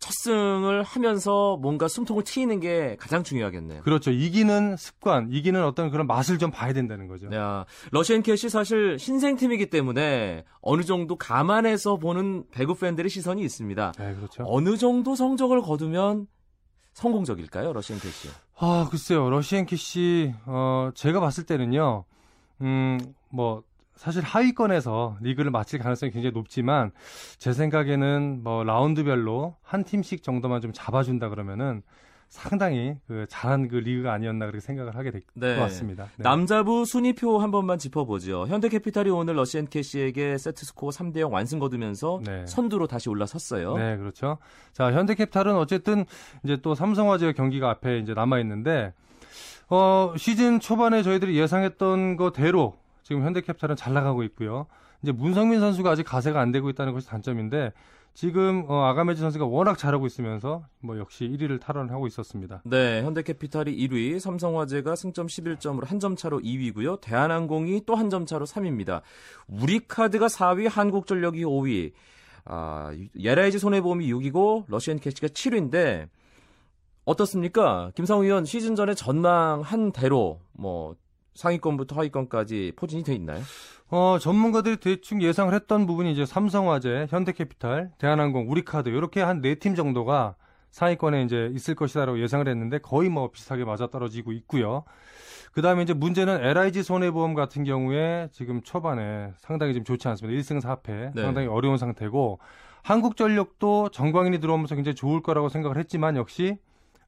첫 0.00 0.12
승을 0.14 0.82
하면서 0.82 1.58
뭔가 1.58 1.86
숨통을 1.86 2.24
트이는 2.24 2.58
게 2.58 2.96
가장 2.98 3.22
중요하겠네요. 3.22 3.82
그렇죠. 3.82 4.10
이기는 4.10 4.76
습관, 4.78 5.28
이기는 5.30 5.62
어떤 5.62 5.90
그런 5.90 6.06
맛을 6.06 6.38
좀 6.38 6.50
봐야 6.50 6.72
된다는 6.72 7.06
거죠. 7.06 7.28
야, 7.34 7.66
러시앤캐시 7.92 8.48
사실 8.48 8.98
신생팀이기 8.98 9.66
때문에 9.68 10.44
어느 10.62 10.82
정도 10.82 11.16
감안해서 11.16 11.98
보는 11.98 12.44
배구 12.50 12.76
팬들의 12.76 13.10
시선이 13.10 13.42
있습니다. 13.42 13.92
네, 13.98 14.14
그렇죠. 14.14 14.42
어느 14.46 14.78
정도 14.78 15.14
성적을 15.14 15.60
거두면 15.60 16.26
성공적일까요, 16.94 17.72
러시앤캐시? 17.74 18.32
아, 18.58 18.88
글쎄요. 18.90 19.28
러시앤캐시, 19.28 20.34
어, 20.46 20.90
제가 20.94 21.20
봤을 21.20 21.44
때는요, 21.44 22.04
음, 22.62 22.98
뭐, 23.28 23.62
사실 24.00 24.22
하위권에서 24.22 25.18
리그를 25.20 25.50
마칠 25.50 25.78
가능성이 25.78 26.10
굉장히 26.10 26.32
높지만, 26.32 26.90
제 27.36 27.52
생각에는 27.52 28.40
뭐, 28.42 28.64
라운드별로 28.64 29.56
한 29.62 29.84
팀씩 29.84 30.22
정도만 30.22 30.62
좀 30.62 30.72
잡아준다 30.72 31.28
그러면은, 31.28 31.82
상당히 32.30 32.96
그 33.06 33.26
잘한 33.28 33.68
그 33.68 33.76
리그가 33.76 34.14
아니었나 34.14 34.46
그렇게 34.46 34.60
생각을 34.60 34.96
하게 34.96 35.10
될것 35.10 35.28
네. 35.34 35.56
같습니다. 35.56 36.04
네. 36.16 36.22
남자부 36.22 36.86
순위표 36.86 37.40
한 37.40 37.50
번만 37.50 37.76
짚어보죠. 37.76 38.46
현대캐피탈이 38.46 39.10
오늘 39.10 39.34
러시앤캐시에게 39.36 40.38
세트스코어 40.38 40.90
3대0 40.90 41.30
완승 41.30 41.58
거두면서 41.58 42.20
네. 42.24 42.46
선두로 42.46 42.86
다시 42.86 43.10
올라섰어요. 43.10 43.76
네, 43.76 43.96
그렇죠. 43.98 44.38
자, 44.72 44.92
현대캐피탈은 44.92 45.56
어쨌든 45.56 46.06
이제 46.44 46.56
또 46.62 46.74
삼성화재 46.74 47.32
경기가 47.32 47.68
앞에 47.68 47.98
이제 47.98 48.14
남아 48.14 48.38
있는데 48.38 48.94
어, 49.68 50.14
시즌 50.16 50.58
초반에 50.58 51.02
저희들이 51.02 51.36
예상했던 51.36 52.16
거대로 52.16 52.79
지금 53.10 53.24
현대캐피탈은 53.24 53.74
잘 53.74 53.92
나가고 53.92 54.22
있고요. 54.22 54.66
이제 55.02 55.10
문성민 55.10 55.58
선수가 55.58 55.90
아직 55.90 56.04
가세가 56.04 56.40
안 56.40 56.52
되고 56.52 56.70
있다는 56.70 56.92
것이 56.92 57.08
단점인데 57.08 57.72
지금 58.14 58.64
어, 58.68 58.84
아가메즈 58.84 59.20
선수가 59.20 59.46
워낙 59.46 59.78
잘하고 59.78 60.06
있으면서 60.06 60.62
뭐 60.78 60.96
역시 60.96 61.24
1위를 61.28 61.58
탈환하고 61.60 62.06
있었습니다. 62.06 62.62
네, 62.64 63.02
현대캐피탈이 63.02 63.76
1위, 63.76 64.20
삼성화재가 64.20 64.94
승점 64.94 65.26
11점으로 65.26 65.86
한 65.86 65.98
점 65.98 66.14
차로 66.14 66.38
2위고요. 66.38 67.00
대한항공이 67.00 67.82
또 67.84 67.96
한 67.96 68.10
점 68.10 68.26
차로 68.26 68.46
3위입니다. 68.46 69.00
우리카드가 69.48 70.28
4위, 70.28 70.68
한국전력이 70.70 71.42
5위. 71.44 71.92
아, 72.44 72.92
LIG 73.18 73.58
손해보험이 73.58 74.06
6위고 74.12 74.66
러시앤캐시가 74.68 75.26
7위인데 75.28 76.08
어떻습니까? 77.04 77.90
김상우 77.96 78.22
위원 78.22 78.44
시즌 78.44 78.76
전에 78.76 78.94
전망한 78.94 79.90
대로 79.90 80.38
뭐 80.52 80.94
상위권부터 81.34 81.96
하위권까지 81.96 82.72
포진이 82.76 83.02
돼 83.04 83.14
있나요? 83.14 83.40
어, 83.88 84.18
전문가들이 84.20 84.76
대충 84.76 85.20
예상을 85.22 85.52
했던 85.52 85.86
부분이 85.86 86.12
이제 86.12 86.24
삼성화재, 86.24 87.06
현대캐피탈, 87.10 87.92
대한항공, 87.98 88.50
우리카드 88.50 88.88
이렇게 88.88 89.20
한 89.20 89.40
네 89.40 89.54
팀 89.56 89.74
정도가 89.74 90.36
상위권에 90.70 91.24
이제 91.24 91.50
있을 91.52 91.74
것이다라고 91.74 92.20
예상을 92.20 92.46
했는데 92.46 92.78
거의 92.78 93.08
뭐 93.08 93.30
비슷하게 93.32 93.64
맞아떨어지고 93.64 94.30
있고요. 94.32 94.84
그다음에 95.52 95.82
이제 95.82 95.92
문제는 95.92 96.44
LIG 96.44 96.84
손해보험 96.84 97.34
같은 97.34 97.64
경우에 97.64 98.28
지금 98.30 98.62
초반에 98.62 99.32
상당히 99.38 99.74
좀 99.74 99.82
좋지 99.82 100.06
않습니다. 100.06 100.40
1승 100.40 100.60
4패 100.62 101.12
네. 101.16 101.22
상당히 101.22 101.48
어려운 101.48 101.76
상태고 101.76 102.38
한국전력도 102.82 103.88
정광인이 103.90 104.38
들어오면서 104.40 104.74
굉장히 104.76 104.94
좋을 104.94 105.22
거라고 105.22 105.48
생각을 105.48 105.76
했지만 105.78 106.16
역시 106.16 106.58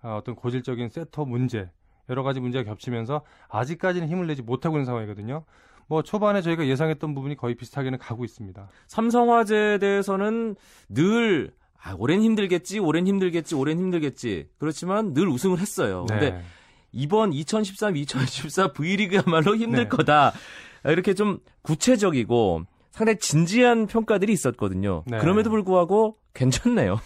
아, 0.01 0.17
어떤 0.17 0.35
고질적인 0.35 0.89
세터 0.89 1.25
문제 1.25 1.71
여러 2.09 2.23
가지 2.23 2.41
문제가 2.41 2.65
겹치면서 2.65 3.23
아직까지는 3.49 4.09
힘을 4.09 4.27
내지 4.27 4.43
못하고 4.43 4.77
있는 4.77 4.85
상황이거든요. 4.87 5.45
뭐 5.87 6.03
초반에 6.03 6.43
저희가 6.43 6.67
예상했던 6.67 7.15
부분이 7.15 7.37
거의 7.37 7.55
비슷하게는 7.55 7.99
가고 7.99 8.25
있습니다. 8.25 8.69
삼성화재에 8.87 9.79
대해서는 9.79 10.57
늘 10.89 11.53
아, 11.85 11.95
올해는 11.99 12.25
힘들겠지, 12.25 12.79
올해는 12.79 13.09
힘들겠지, 13.09 13.55
올해는 13.57 13.83
힘들겠지. 13.83 14.49
그렇지만 14.59 15.15
늘 15.15 15.29
우승을 15.29 15.59
했어요. 15.59 16.07
근데 16.09 16.31
네. 16.31 16.43
이번 16.93 17.33
2013, 17.33 17.97
2014 17.97 18.73
V리그야말로 18.73 19.57
힘들 19.57 19.85
네. 19.85 19.89
거다. 19.89 20.33
이렇게 20.85 21.15
좀 21.15 21.39
구체적이고 21.63 22.63
상당히 22.91 23.19
진지한 23.19 23.87
평가들이 23.87 24.33
있었거든요. 24.33 25.03
네. 25.07 25.19
그럼에도 25.19 25.51
불구하고 25.51 26.17
괜찮네요. 26.35 27.01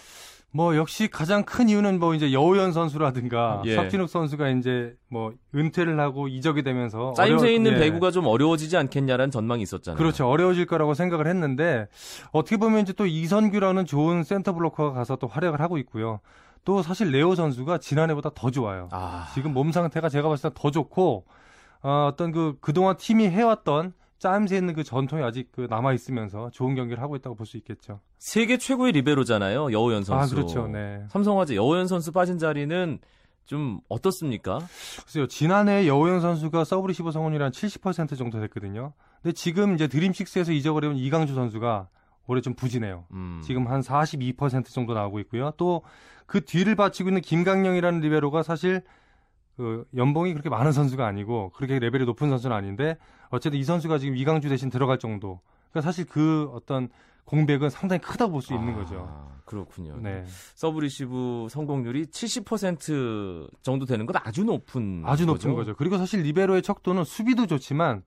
뭐 0.52 0.74
역시 0.76 1.08
가장 1.08 1.44
큰 1.44 1.68
이유는 1.68 1.98
뭐 1.98 2.14
이제 2.14 2.32
여우현 2.32 2.72
선수라든가 2.72 3.60
예. 3.66 3.74
석진욱 3.74 4.08
선수가 4.08 4.48
이제 4.50 4.94
뭐 5.10 5.32
은퇴를 5.54 6.00
하고 6.00 6.28
이적이 6.28 6.62
되면서 6.62 7.12
짜임새 7.14 7.44
어려워- 7.46 7.54
있는 7.54 7.72
예. 7.74 7.78
배구가 7.78 8.10
좀 8.10 8.26
어려워지지 8.26 8.76
않겠냐라는 8.76 9.30
전망이 9.30 9.62
있었잖아요. 9.62 9.98
그렇죠. 9.98 10.26
어려워질 10.28 10.64
거라고 10.66 10.94
생각을 10.94 11.26
했는데 11.26 11.88
어떻게 12.32 12.56
보면 12.56 12.80
이제 12.80 12.94
또 12.94 13.04
이선규라는 13.06 13.84
좋은 13.84 14.22
센터 14.24 14.54
블로커가 14.54 14.92
가서 14.92 15.16
또 15.16 15.26
활약을 15.26 15.60
하고 15.60 15.76
있고요. 15.78 16.20
또 16.64 16.82
사실 16.82 17.10
레오 17.10 17.34
선수가 17.34 17.78
지난해보다 17.78 18.30
더 18.34 18.50
좋아요. 18.50 18.88
아, 18.92 19.28
지금 19.34 19.52
몸 19.52 19.72
상태가 19.72 20.08
제가 20.08 20.28
봤을 20.28 20.50
때 20.50 20.54
더 20.58 20.70
좋고 20.70 21.24
어, 21.82 22.08
어떤 22.10 22.32
그 22.32 22.56
그동안 22.60 22.96
팀이 22.96 23.28
해왔던 23.28 23.92
짜임새 24.18 24.56
있는 24.56 24.74
그 24.74 24.82
전통이 24.84 25.22
아직 25.22 25.50
그 25.52 25.66
남아 25.68 25.92
있으면서 25.92 26.50
좋은 26.50 26.74
경기를 26.74 27.02
하고 27.02 27.16
있다고 27.16 27.36
볼 27.36 27.46
수 27.46 27.56
있겠죠. 27.58 28.00
세계 28.18 28.58
최고의 28.58 28.92
리베로잖아요. 28.92 29.72
여오현 29.72 30.04
선수. 30.04 30.14
아 30.14 30.36
그렇죠. 30.36 30.66
네. 30.68 31.04
삼성화재 31.10 31.54
여오현 31.56 31.86
선수 31.86 32.12
빠진 32.12 32.38
자리는 32.38 32.98
좀 33.44 33.80
어떻습니까? 33.88 34.58
글쎄요, 35.04 35.26
지난해 35.28 35.86
여오현 35.86 36.20
선수가 36.20 36.64
서브 36.64 36.88
리시브 36.88 37.12
성공률이 37.12 37.44
한70% 37.44 38.18
정도 38.18 38.40
됐거든요. 38.40 38.92
근데 39.22 39.32
지금 39.32 39.74
이제 39.74 39.86
드림식스에서 39.86 40.52
이적해버린 40.52 40.96
이강주 40.96 41.34
선수가 41.34 41.88
올해 42.26 42.40
좀 42.40 42.54
부진해요. 42.54 43.04
음. 43.12 43.40
지금 43.44 43.68
한 43.68 43.80
42% 43.82 44.66
정도 44.72 44.94
나오고 44.94 45.20
있고요. 45.20 45.52
또 45.56 45.82
그 46.26 46.44
뒤를 46.44 46.74
받치고 46.74 47.08
있는 47.10 47.22
김강녕이라는 47.22 48.00
리베로가 48.00 48.42
사실 48.42 48.82
그 49.56 49.86
연봉이 49.96 50.32
그렇게 50.32 50.48
많은 50.50 50.72
선수가 50.72 51.06
아니고 51.06 51.50
그렇게 51.54 51.78
레벨이 51.78 52.04
높은 52.04 52.28
선수는 52.28 52.54
아닌데 52.54 52.96
어쨌든 53.30 53.58
이 53.58 53.64
선수가 53.64 53.98
지금 53.98 54.16
이강주 54.16 54.48
대신 54.48 54.68
들어갈 54.70 54.98
정도. 54.98 55.40
그러니까 55.70 55.80
사실 55.90 56.04
그 56.06 56.50
어떤 56.54 56.88
공백은 57.24 57.70
상당히 57.70 58.00
크다고 58.00 58.32
볼수 58.32 58.54
있는 58.54 58.74
아, 58.74 58.76
거죠. 58.76 59.30
그렇군요. 59.46 59.96
네. 60.00 60.24
서브 60.54 60.80
리시브 60.80 61.48
성공률이 61.50 62.06
70% 62.06 63.48
정도 63.62 63.84
되는 63.86 64.06
건 64.06 64.16
아주 64.24 64.44
높은 64.44 65.02
아주 65.04 65.26
높은 65.26 65.54
거죠. 65.54 65.74
그리고 65.74 65.98
사실 65.98 66.22
리베로의 66.22 66.62
척도는 66.62 67.04
수비도 67.04 67.46
좋지만 67.46 68.02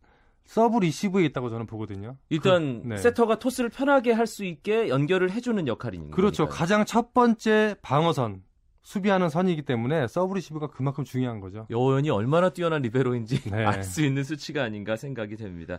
서브 0.46 0.80
리시브에 0.80 1.26
있다고 1.26 1.50
저는 1.50 1.66
보거든요. 1.66 2.16
일단 2.30 2.82
그- 2.84 2.88
네. 2.90 2.98
세터가 2.98 3.40
토스를 3.40 3.70
편하게 3.70 4.12
할 4.14 4.26
수 4.28 4.44
있게 4.46 4.90
연결을 4.90 5.32
해주는 5.32 5.68
역할인 5.68 6.12
그렇죠. 6.12 6.46
거니까요. 6.46 6.58
가장 6.58 6.86
첫 6.86 7.14
번째 7.14 7.76
방어선 7.82 8.44
수비하는 8.90 9.30
선이기 9.30 9.62
때문에 9.62 10.08
서브 10.08 10.34
리시브가 10.34 10.66
그만큼 10.66 11.04
중요한 11.04 11.40
거죠. 11.40 11.68
여오현이 11.70 12.10
얼마나 12.10 12.50
뛰어난 12.50 12.82
리베로인지 12.82 13.52
네. 13.52 13.62
알수 13.64 14.04
있는 14.04 14.24
수치가 14.24 14.64
아닌가 14.64 14.96
생각이 14.96 15.36
됩니다. 15.36 15.78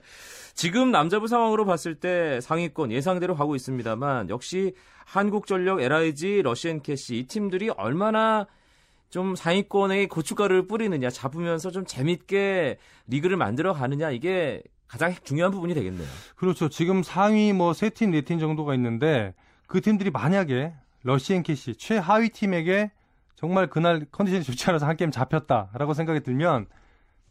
지금 0.54 0.92
남자부 0.92 1.26
상황으로 1.26 1.64
봤을 1.64 1.96
때 1.96 2.40
상위권 2.40 2.92
예상대로 2.92 3.34
가고 3.34 3.56
있습니다만 3.56 4.30
역시 4.30 4.74
한국전력, 5.06 5.80
LIG, 5.80 6.42
러시앤캐시 6.42 7.16
이 7.18 7.26
팀들이 7.26 7.70
얼마나 7.70 8.46
좀 9.08 9.34
상위권에 9.34 10.06
고춧가루를 10.06 10.68
뿌리느냐 10.68 11.10
잡으면서 11.10 11.72
좀 11.72 11.84
재밌게 11.84 12.78
리그를 13.08 13.36
만들어 13.36 13.72
가느냐 13.72 14.12
이게 14.12 14.62
가장 14.86 15.12
중요한 15.24 15.50
부분이 15.50 15.74
되겠네요. 15.74 16.06
그렇죠. 16.36 16.68
지금 16.68 17.02
상위 17.02 17.52
뭐 17.52 17.72
세 17.72 17.90
팀, 17.90 18.12
네 18.12 18.20
팀 18.22 18.38
정도가 18.38 18.72
있는데 18.76 19.34
그 19.66 19.80
팀들이 19.80 20.10
만약에 20.12 20.74
러시앤캐시 21.02 21.74
최하위 21.74 22.28
팀에게 22.28 22.92
정말 23.40 23.68
그날 23.68 24.04
컨디션이 24.12 24.44
좋지 24.44 24.68
않아서 24.68 24.86
한 24.86 24.98
게임 24.98 25.10
잡혔다라고 25.10 25.94
생각이 25.94 26.20
들면 26.20 26.66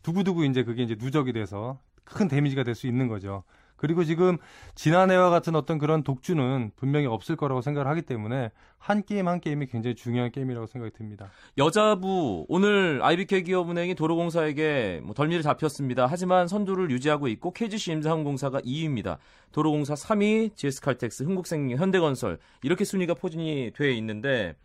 두고두고 0.01 0.43
이제 0.45 0.63
그게 0.63 0.81
이제 0.81 0.95
누적이 0.97 1.33
돼서 1.33 1.77
큰 2.03 2.27
데미지가 2.27 2.63
될 2.63 2.73
수 2.73 2.87
있는 2.87 3.07
거죠. 3.07 3.43
그리고 3.75 4.03
지금 4.03 4.39
지난해와 4.73 5.29
같은 5.29 5.55
어떤 5.55 5.77
그런 5.77 6.01
독주는 6.01 6.71
분명히 6.75 7.05
없을 7.05 7.35
거라고 7.35 7.61
생각을 7.61 7.87
하기 7.91 8.01
때문에 8.01 8.49
한 8.79 9.03
게임 9.03 9.27
한 9.27 9.39
게임이 9.39 9.67
굉장히 9.67 9.95
중요한 9.95 10.31
게임이라고 10.31 10.65
생각이 10.65 10.91
듭니다. 10.97 11.29
여자부 11.59 12.43
오늘 12.49 13.01
IBK 13.03 13.43
기업은행이 13.43 13.93
도로공사에게 13.93 15.01
뭐 15.03 15.13
덜미를 15.13 15.43
잡혔습니다. 15.43 16.07
하지만 16.09 16.47
선두를 16.47 16.89
유지하고 16.89 17.27
있고 17.27 17.51
KGC 17.51 17.91
인삼공사가 17.91 18.61
2위입니다. 18.61 19.17
도로공사 19.51 19.93
3위, 19.93 20.55
GS칼텍스, 20.55 21.23
흥국생명, 21.23 21.77
현대건설 21.77 22.39
이렇게 22.63 22.83
순위가 22.83 23.13
포진이 23.13 23.73
돼 23.75 23.93
있는데 23.93 24.55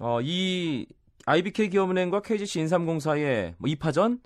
어, 0.00 0.20
이 0.22 0.86
IBK 1.26 1.70
기업은행과 1.70 2.22
KGC 2.22 2.60
인삼공사의 2.60 3.54
뭐 3.58 3.68
2파전 3.70 4.20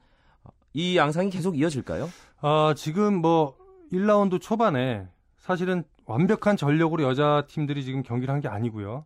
이 0.72 0.96
양상이 0.96 1.30
계속 1.30 1.58
이어질까요? 1.58 2.08
아, 2.40 2.74
지금 2.76 3.16
뭐 3.16 3.56
1라운드 3.92 4.40
초반에 4.40 5.06
사실은 5.38 5.84
완벽한 6.06 6.56
전력으로 6.56 7.02
여자 7.04 7.44
팀들이 7.48 7.84
지금 7.84 8.02
경기를 8.02 8.32
한 8.32 8.40
게 8.40 8.48
아니고요. 8.48 9.04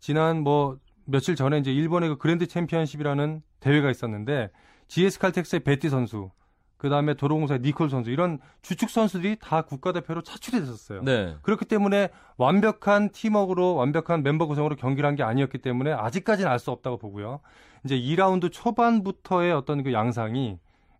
지난 0.00 0.42
뭐 0.42 0.78
며칠 1.04 1.34
전에 1.36 1.58
이제 1.58 1.72
일본의 1.72 2.10
그 2.10 2.18
그랜드 2.18 2.46
챔피언십이라는 2.46 3.42
대회가 3.60 3.90
있었는데 3.90 4.50
GS 4.88 5.18
칼텍스의 5.18 5.60
베티 5.60 5.88
선수, 5.88 6.30
그 6.78 6.88
다음에 6.88 7.14
도로공사의 7.14 7.60
니콜 7.60 7.90
선수 7.90 8.10
이런 8.10 8.38
주축 8.62 8.88
선수들이 8.88 9.36
다 9.40 9.62
국가대표로 9.62 10.22
차출이 10.22 10.60
됐었어요. 10.60 11.02
네. 11.02 11.34
그렇기 11.42 11.64
때문에 11.64 12.08
완벽한 12.36 13.10
팀워크로 13.10 13.74
완벽한 13.74 14.22
멤버 14.22 14.46
구성으로 14.46 14.76
경기를 14.76 15.06
한 15.08 15.16
게 15.16 15.22
아니었기 15.24 15.58
때문에 15.58 15.92
아직까지는 15.92 16.50
알 16.50 16.58
수 16.60 16.70
없다고 16.70 16.96
보고요. 16.98 17.40
이제 17.84 17.98
2라운드 17.98 18.50
초반부터의 18.52 19.52
어떤 19.52 19.82
그 19.82 19.92
양상이 19.92 20.58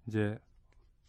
이제 0.08 0.36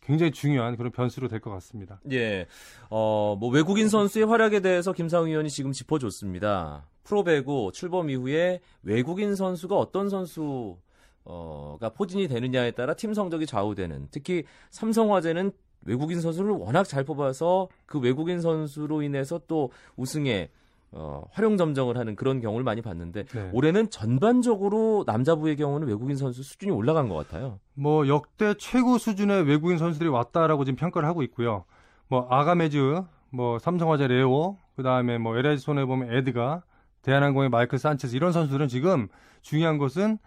굉장히 0.02 0.32
중요한 0.32 0.76
그런 0.78 0.92
변수로 0.92 1.28
될 1.28 1.40
것 1.40 1.50
같습니다. 1.52 2.00
예. 2.12 2.46
어, 2.90 3.36
뭐 3.40 3.50
외국인 3.50 3.90
선수의 3.90 4.26
활약에 4.26 4.60
대해서 4.62 4.94
김상우 4.94 5.28
의원이 5.28 5.50
지금 5.50 5.72
짚어줬습니다. 5.72 6.88
프로배구 7.04 7.72
출범 7.74 8.10
이후에 8.10 8.60
외국인 8.84 9.36
선수가 9.36 9.76
어떤 9.76 10.10
선수 10.10 10.78
어가 11.24 11.90
포진이 11.90 12.28
되느냐에 12.28 12.72
따라 12.72 12.94
팀 12.94 13.14
성적이 13.14 13.46
좌우되는 13.46 14.08
특히 14.12 14.44
삼성화재는 14.72 15.52
외국인 15.86 16.22
선수를 16.22 16.52
워낙 16.52 16.84
잘 16.84 17.04
뽑아서 17.04 17.70
그 17.86 18.00
외국인 18.00 18.42
선수로 18.42 19.02
인해서 19.02 19.40
또 19.48 19.72
우승에 19.96 20.50
어, 20.92 21.24
활용 21.32 21.56
점정을 21.56 21.98
하는 21.98 22.16
그런 22.16 22.42
경우를 22.42 22.64
많이 22.64 22.82
봤는데 22.82 23.26
네. 23.26 23.50
올해는 23.54 23.92
전반적으로 23.92 25.04
남자부의 25.06 25.56
경우는 25.56 25.88
외국인 25.88 26.16
선수 26.16 26.42
수준이 26.42 26.72
올라간 26.72 27.10
것 27.10 27.16
같아요. 27.16 27.60
뭐 27.76 28.08
역대 28.08 28.56
최고 28.56 28.98
수준의 28.98 29.44
외국인 29.44 29.78
선수들이 29.78 30.10
왔다라고 30.10 30.66
지금 30.66 30.78
평가를 30.78 31.08
하고 31.08 31.22
있고요. 31.24 31.66
뭐 32.08 32.28
아가메즈, 32.30 33.04
뭐 33.30 33.60
삼성화재 33.60 34.08
레오, 34.08 34.58
그 34.76 34.82
다음에 34.82 35.20
뭐 35.20 35.38
LH 35.38 35.62
손해 35.62 35.86
보면 35.86 36.12
에드가, 36.12 36.64
대한항공의 37.04 37.50
마이클 37.50 37.78
산체스 37.78 38.16
이런 38.16 38.32
선수들은 38.32 38.68
지금 38.68 39.08
중요한 39.42 39.78
것은 39.78 40.18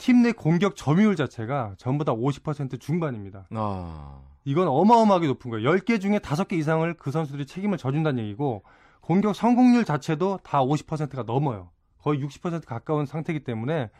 팀 0.00 0.22
내 0.22 0.32
공격 0.32 0.74
점유율 0.76 1.14
자체가 1.14 1.74
전부 1.78 2.04
다 2.04 2.12
50% 2.12 2.80
중반입니다. 2.80 3.46
아, 3.54 4.18
이건 4.44 4.66
어마어마하게 4.68 5.26
높은 5.28 5.50
거예요. 5.50 5.70
10개 5.70 6.00
중에 6.00 6.18
5개 6.18 6.54
이상을 6.54 6.92
그 6.94 7.10
선수들이 7.10 7.46
책임을 7.46 7.78
져준다는 7.78 8.24
얘기고 8.24 8.62
공격 9.00 9.34
성공률 9.36 9.84
자체도 9.84 10.40
다 10.42 10.60
50%가 10.62 11.22
넘어요. 11.24 11.70
거의 11.98 12.22
60% 12.24 12.64
가까운 12.66 13.06
상태이기 13.06 13.44
때문에 13.44 13.90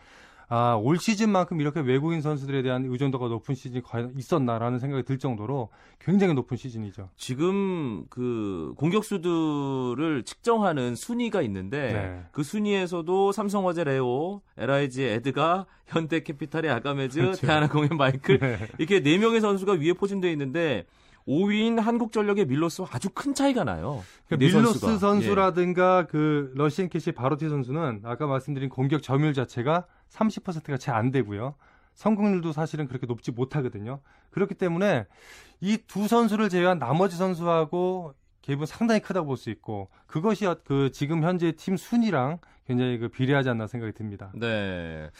아, 0.53 0.75
올 0.75 0.99
시즌만큼 0.99 1.61
이렇게 1.61 1.79
외국인 1.79 2.21
선수들에 2.21 2.63
대한 2.63 2.85
의존도가 2.85 3.29
높은 3.29 3.55
시즌이 3.55 3.83
과연 3.83 4.15
있었나라는 4.17 4.81
생각이 4.81 5.05
들 5.05 5.17
정도로 5.17 5.69
굉장히 6.01 6.35
높은 6.35 6.57
시즌이죠. 6.57 7.09
지금 7.17 8.05
그 8.11 8.75
공격수들을 8.77 10.25
측정하는 10.25 10.97
순위가 10.97 11.43
있는데 11.43 11.93
네. 11.93 12.23
그 12.33 12.43
순위에서도 12.43 13.31
삼성화재 13.31 13.85
레오, 13.85 14.41
LIG 14.59 15.05
에드가, 15.05 15.67
현대캐피탈의 15.87 16.69
아가메즈, 16.73 17.21
그렇죠. 17.21 17.47
대한항공의 17.47 17.91
마이클 17.97 18.41
네. 18.41 18.59
이렇게 18.79 19.01
네 19.05 19.19
명의 19.19 19.41
선수가 19.41 19.75
위에 19.75 19.93
포진되어 19.93 20.33
있는데 20.33 20.85
5위인 21.29 21.79
한국전력의 21.81 22.47
밀로스와 22.47 22.89
아주 22.93 23.11
큰 23.11 23.35
차이가 23.35 23.65
나요. 23.65 24.03
그네 24.29 24.47
밀로스 24.47 24.79
선수가. 24.81 24.99
선수라든가 24.99 26.07
그 26.07 26.53
러시앤캐시 26.55 27.13
바로티 27.13 27.49
선수는 27.49 28.03
아까 28.05 28.27
말씀드린 28.27 28.69
공격 28.69 29.03
점유율 29.03 29.35
자체가 29.35 29.87
30%가 30.11 30.77
채 30.79 30.91
안 30.91 31.11
되고요. 31.11 31.55
성공률도 31.95 32.53
사실은 32.53 32.87
그렇게 32.89 33.07
높지 33.07 33.31
못하거든요. 33.33 34.01
그렇기 34.31 34.55
때문에 34.55 35.07
이 35.61 35.79
두 35.87 36.09
선수를 36.09 36.49
제외한 36.49 36.79
나머지 36.79 37.17
선수하고 37.17 38.15
갭은 38.43 38.65
상당히 38.67 39.01
크다고 39.01 39.27
볼 39.27 39.37
수 39.37 39.51
있고 39.51 39.91
그것이 40.07 40.47
그 40.65 40.91
지금 40.93 41.23
현재 41.23 41.53
팀 41.53 41.77
순위랑 41.77 42.39
굉장히 42.67 42.99
그 42.99 43.09
비례하지 43.09 43.51
않나 43.51 43.67
생각이 43.67 43.93
듭니다. 43.93 44.33
네. 44.35 45.11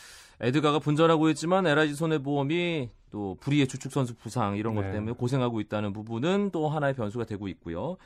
에드가가 0.41 0.79
분전하고 0.79 1.29
있지만 1.31 1.67
LIG 1.67 1.95
손해보험이 1.95 2.91
또 3.11 3.37
불의의 3.41 3.67
주축 3.69 3.93
선수 3.93 4.15
부상 4.15 4.57
이런 4.57 4.75
것 4.75 4.83
네. 4.83 4.93
때문에 4.93 5.13
고생하고 5.13 5.61
있다는 5.61 5.93
부분은 5.93 6.51
또 6.53 6.69
하나의 6.69 6.95
변수가 6.95 7.25
되고 7.25 7.49
있고요. 7.49 7.97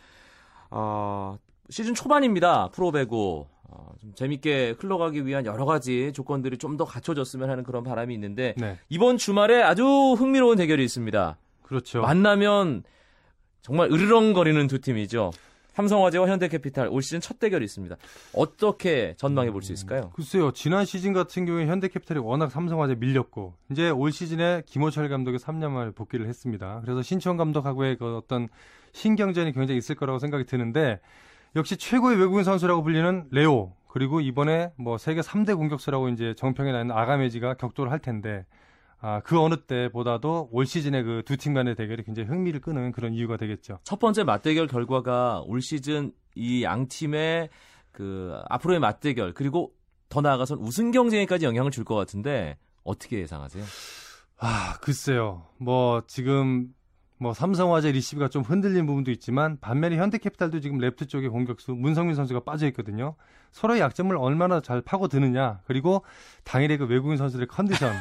아, 0.71 1.37
시즌 1.71 1.95
초반입니다. 1.95 2.69
프로배구. 2.69 3.47
어, 3.67 3.93
좀 4.01 4.15
재밌게 4.15 4.77
흘러가기 4.79 5.25
위한 5.27 5.47
여러 5.47 5.65
가지 5.65 6.13
조건들이 6.13 6.59
좀 6.59 6.77
더 6.77 6.85
갖춰졌으면 6.85 7.49
하는 7.51 7.65
그런 7.65 7.83
바람이 7.85 8.13
있는데 8.15 8.55
네, 8.57 8.79
이번 8.89 9.17
주말에 9.17 9.63
아주 9.63 9.85
흥미로운 10.19 10.57
대결이 10.59 10.85
있습니다. 10.85 11.37
그렇죠. 11.63 12.03
만나면 12.03 12.83
정말 13.63 13.91
으르렁거리는 13.91 14.67
두 14.67 14.81
팀이죠. 14.81 15.31
삼성화재와 15.75 16.29
현대캐피탈 16.29 16.89
올 16.89 17.03
시즌 17.03 17.21
첫 17.21 17.39
대결이 17.39 17.65
있습니다. 17.65 17.97
어떻게 18.35 19.15
전망해 19.17 19.51
볼 19.51 19.63
수 19.63 19.73
있을까요? 19.73 20.11
글쎄요, 20.15 20.53
지난 20.53 20.85
시즌 20.85 21.13
같은 21.13 21.47
경우에 21.47 21.67
현대캐피탈이 21.67 22.21
워낙 22.21 22.51
삼성화재 22.51 22.97
밀렸고, 22.97 23.55
이제 23.71 23.91
올 23.91 24.13
시즌에 24.13 24.63
김호철 24.67 25.09
감독이 25.09 25.39
3년 25.39 25.71
만에 25.71 25.91
복귀를 25.91 26.27
했습니다. 26.27 26.81
그래서 26.83 27.03
신치원 27.03 27.37
감독하고의 27.37 27.97
그 27.97 28.17
어떤 28.17 28.49
신경전이 28.93 29.53
굉장히 29.53 29.79
있을 29.79 29.97
거라고 29.97 30.19
생각이 30.19 30.45
드는데, 30.45 31.01
역시 31.57 31.77
최고의 31.77 32.19
외국인 32.19 32.45
선수라고 32.45 32.83
불리는 32.83 33.27
레오, 33.31 33.73
그리고 33.89 34.21
이번에 34.21 34.73
뭐 34.77 34.99
세계 34.99 35.21
3대 35.21 35.57
공격수라고 35.57 36.09
이제 36.09 36.35
정평에 36.37 36.73
나 36.73 36.81
있는 36.81 36.97
아가메지가 36.97 37.55
격돌을 37.55 37.91
할 37.91 37.99
텐데, 37.99 38.45
아, 39.07 39.21
그 39.21 39.39
어느 39.39 39.57
때보다도 39.57 40.49
올 40.51 40.65
시즌에 40.65 41.03
그두 41.03 41.37
팀 41.37 41.53
간의 41.53 41.75
대결이 41.75 42.05
굉장히 42.05 42.27
흥미를 42.27 42.61
끄는 42.61 42.91
그런 42.93 43.13
이유가 43.13 43.37
되겠죠. 43.37 43.79
첫 43.85 43.99
번째 43.99 44.25
맞대결 44.25 44.67
결과가 44.67 45.43
올 45.47 45.61
시즌 45.61 46.13
이 46.35 46.63
양 46.63 46.89
팀의 46.89 47.51
그 47.93 48.35
앞으로의 48.49 48.81
맞대결 48.81 49.35
그리고 49.35 49.75
더 50.09 50.23
나아가선 50.23 50.59
우승 50.59 50.91
경쟁에까지 50.91 51.45
영향을 51.45 51.71
줄 51.71 51.85
것 51.85 51.95
같은데 51.97 52.57
어떻게 52.83 53.19
예상하세요? 53.21 53.63
아, 54.39 54.79
글쎄요. 54.81 55.49
뭐 55.59 56.03
지금 56.07 56.69
뭐 57.25 57.33
삼성화재 57.33 57.91
리시브가 57.93 58.29
좀 58.29 58.43
흔들린 58.43 58.85
부분도 58.85 59.11
있지만 59.13 59.57
반면에 59.59 59.97
현대캐피탈도 59.97 60.61
지금 60.61 60.77
레프트 60.77 61.07
쪽에 61.07 61.29
공격수 61.29 61.73
문성민 61.73 62.15
선수가 62.15 62.41
빠져 62.41 62.67
있거든요. 62.67 63.15
서로의 63.51 63.81
약점을 63.81 64.15
얼마나 64.15 64.61
잘 64.61 64.83
파고 64.83 65.09
드느냐 65.09 65.61
그리고 65.65 66.05
당일의 66.45 66.77
그 66.77 66.85
외국인 66.85 67.17
선수들의 67.17 67.49
컨디션 67.49 67.95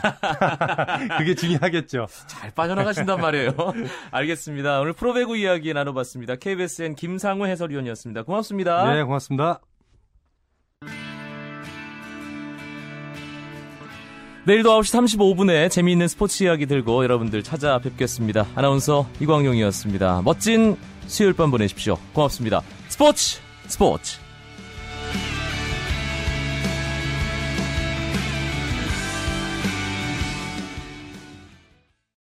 그게 1.17 1.35
중요하겠죠. 1.35 2.07
잘 2.27 2.51
빠져나가신단 2.51 3.21
말이에요. 3.21 3.51
알겠습니다. 4.11 4.81
오늘 4.81 4.91
프로배구 4.91 5.37
이야기 5.37 5.73
나눠봤습니다. 5.73 6.35
KBSN 6.35 6.95
김상우 6.95 7.45
해설위원이었습니다. 7.45 8.23
고맙습니다. 8.23 8.93
네, 8.93 9.03
고맙습니다. 9.03 9.61
내일도 14.45 14.77
9시 14.81 15.17
35분에 15.17 15.71
재미있는 15.71 16.09
스포츠 16.09 16.43
이야기 16.43 16.65
들고 16.65 17.03
여러분들 17.03 17.43
찾아뵙겠습니다. 17.43 18.45
아나운서 18.55 19.07
이광용이었습니다. 19.21 20.21
멋진 20.25 20.75
수요일 21.07 21.33
밤 21.33 21.49
보내십시오. 21.49 21.97
고맙습니다. 22.13 22.61
스포츠 22.89 23.39
스포츠 23.67 24.22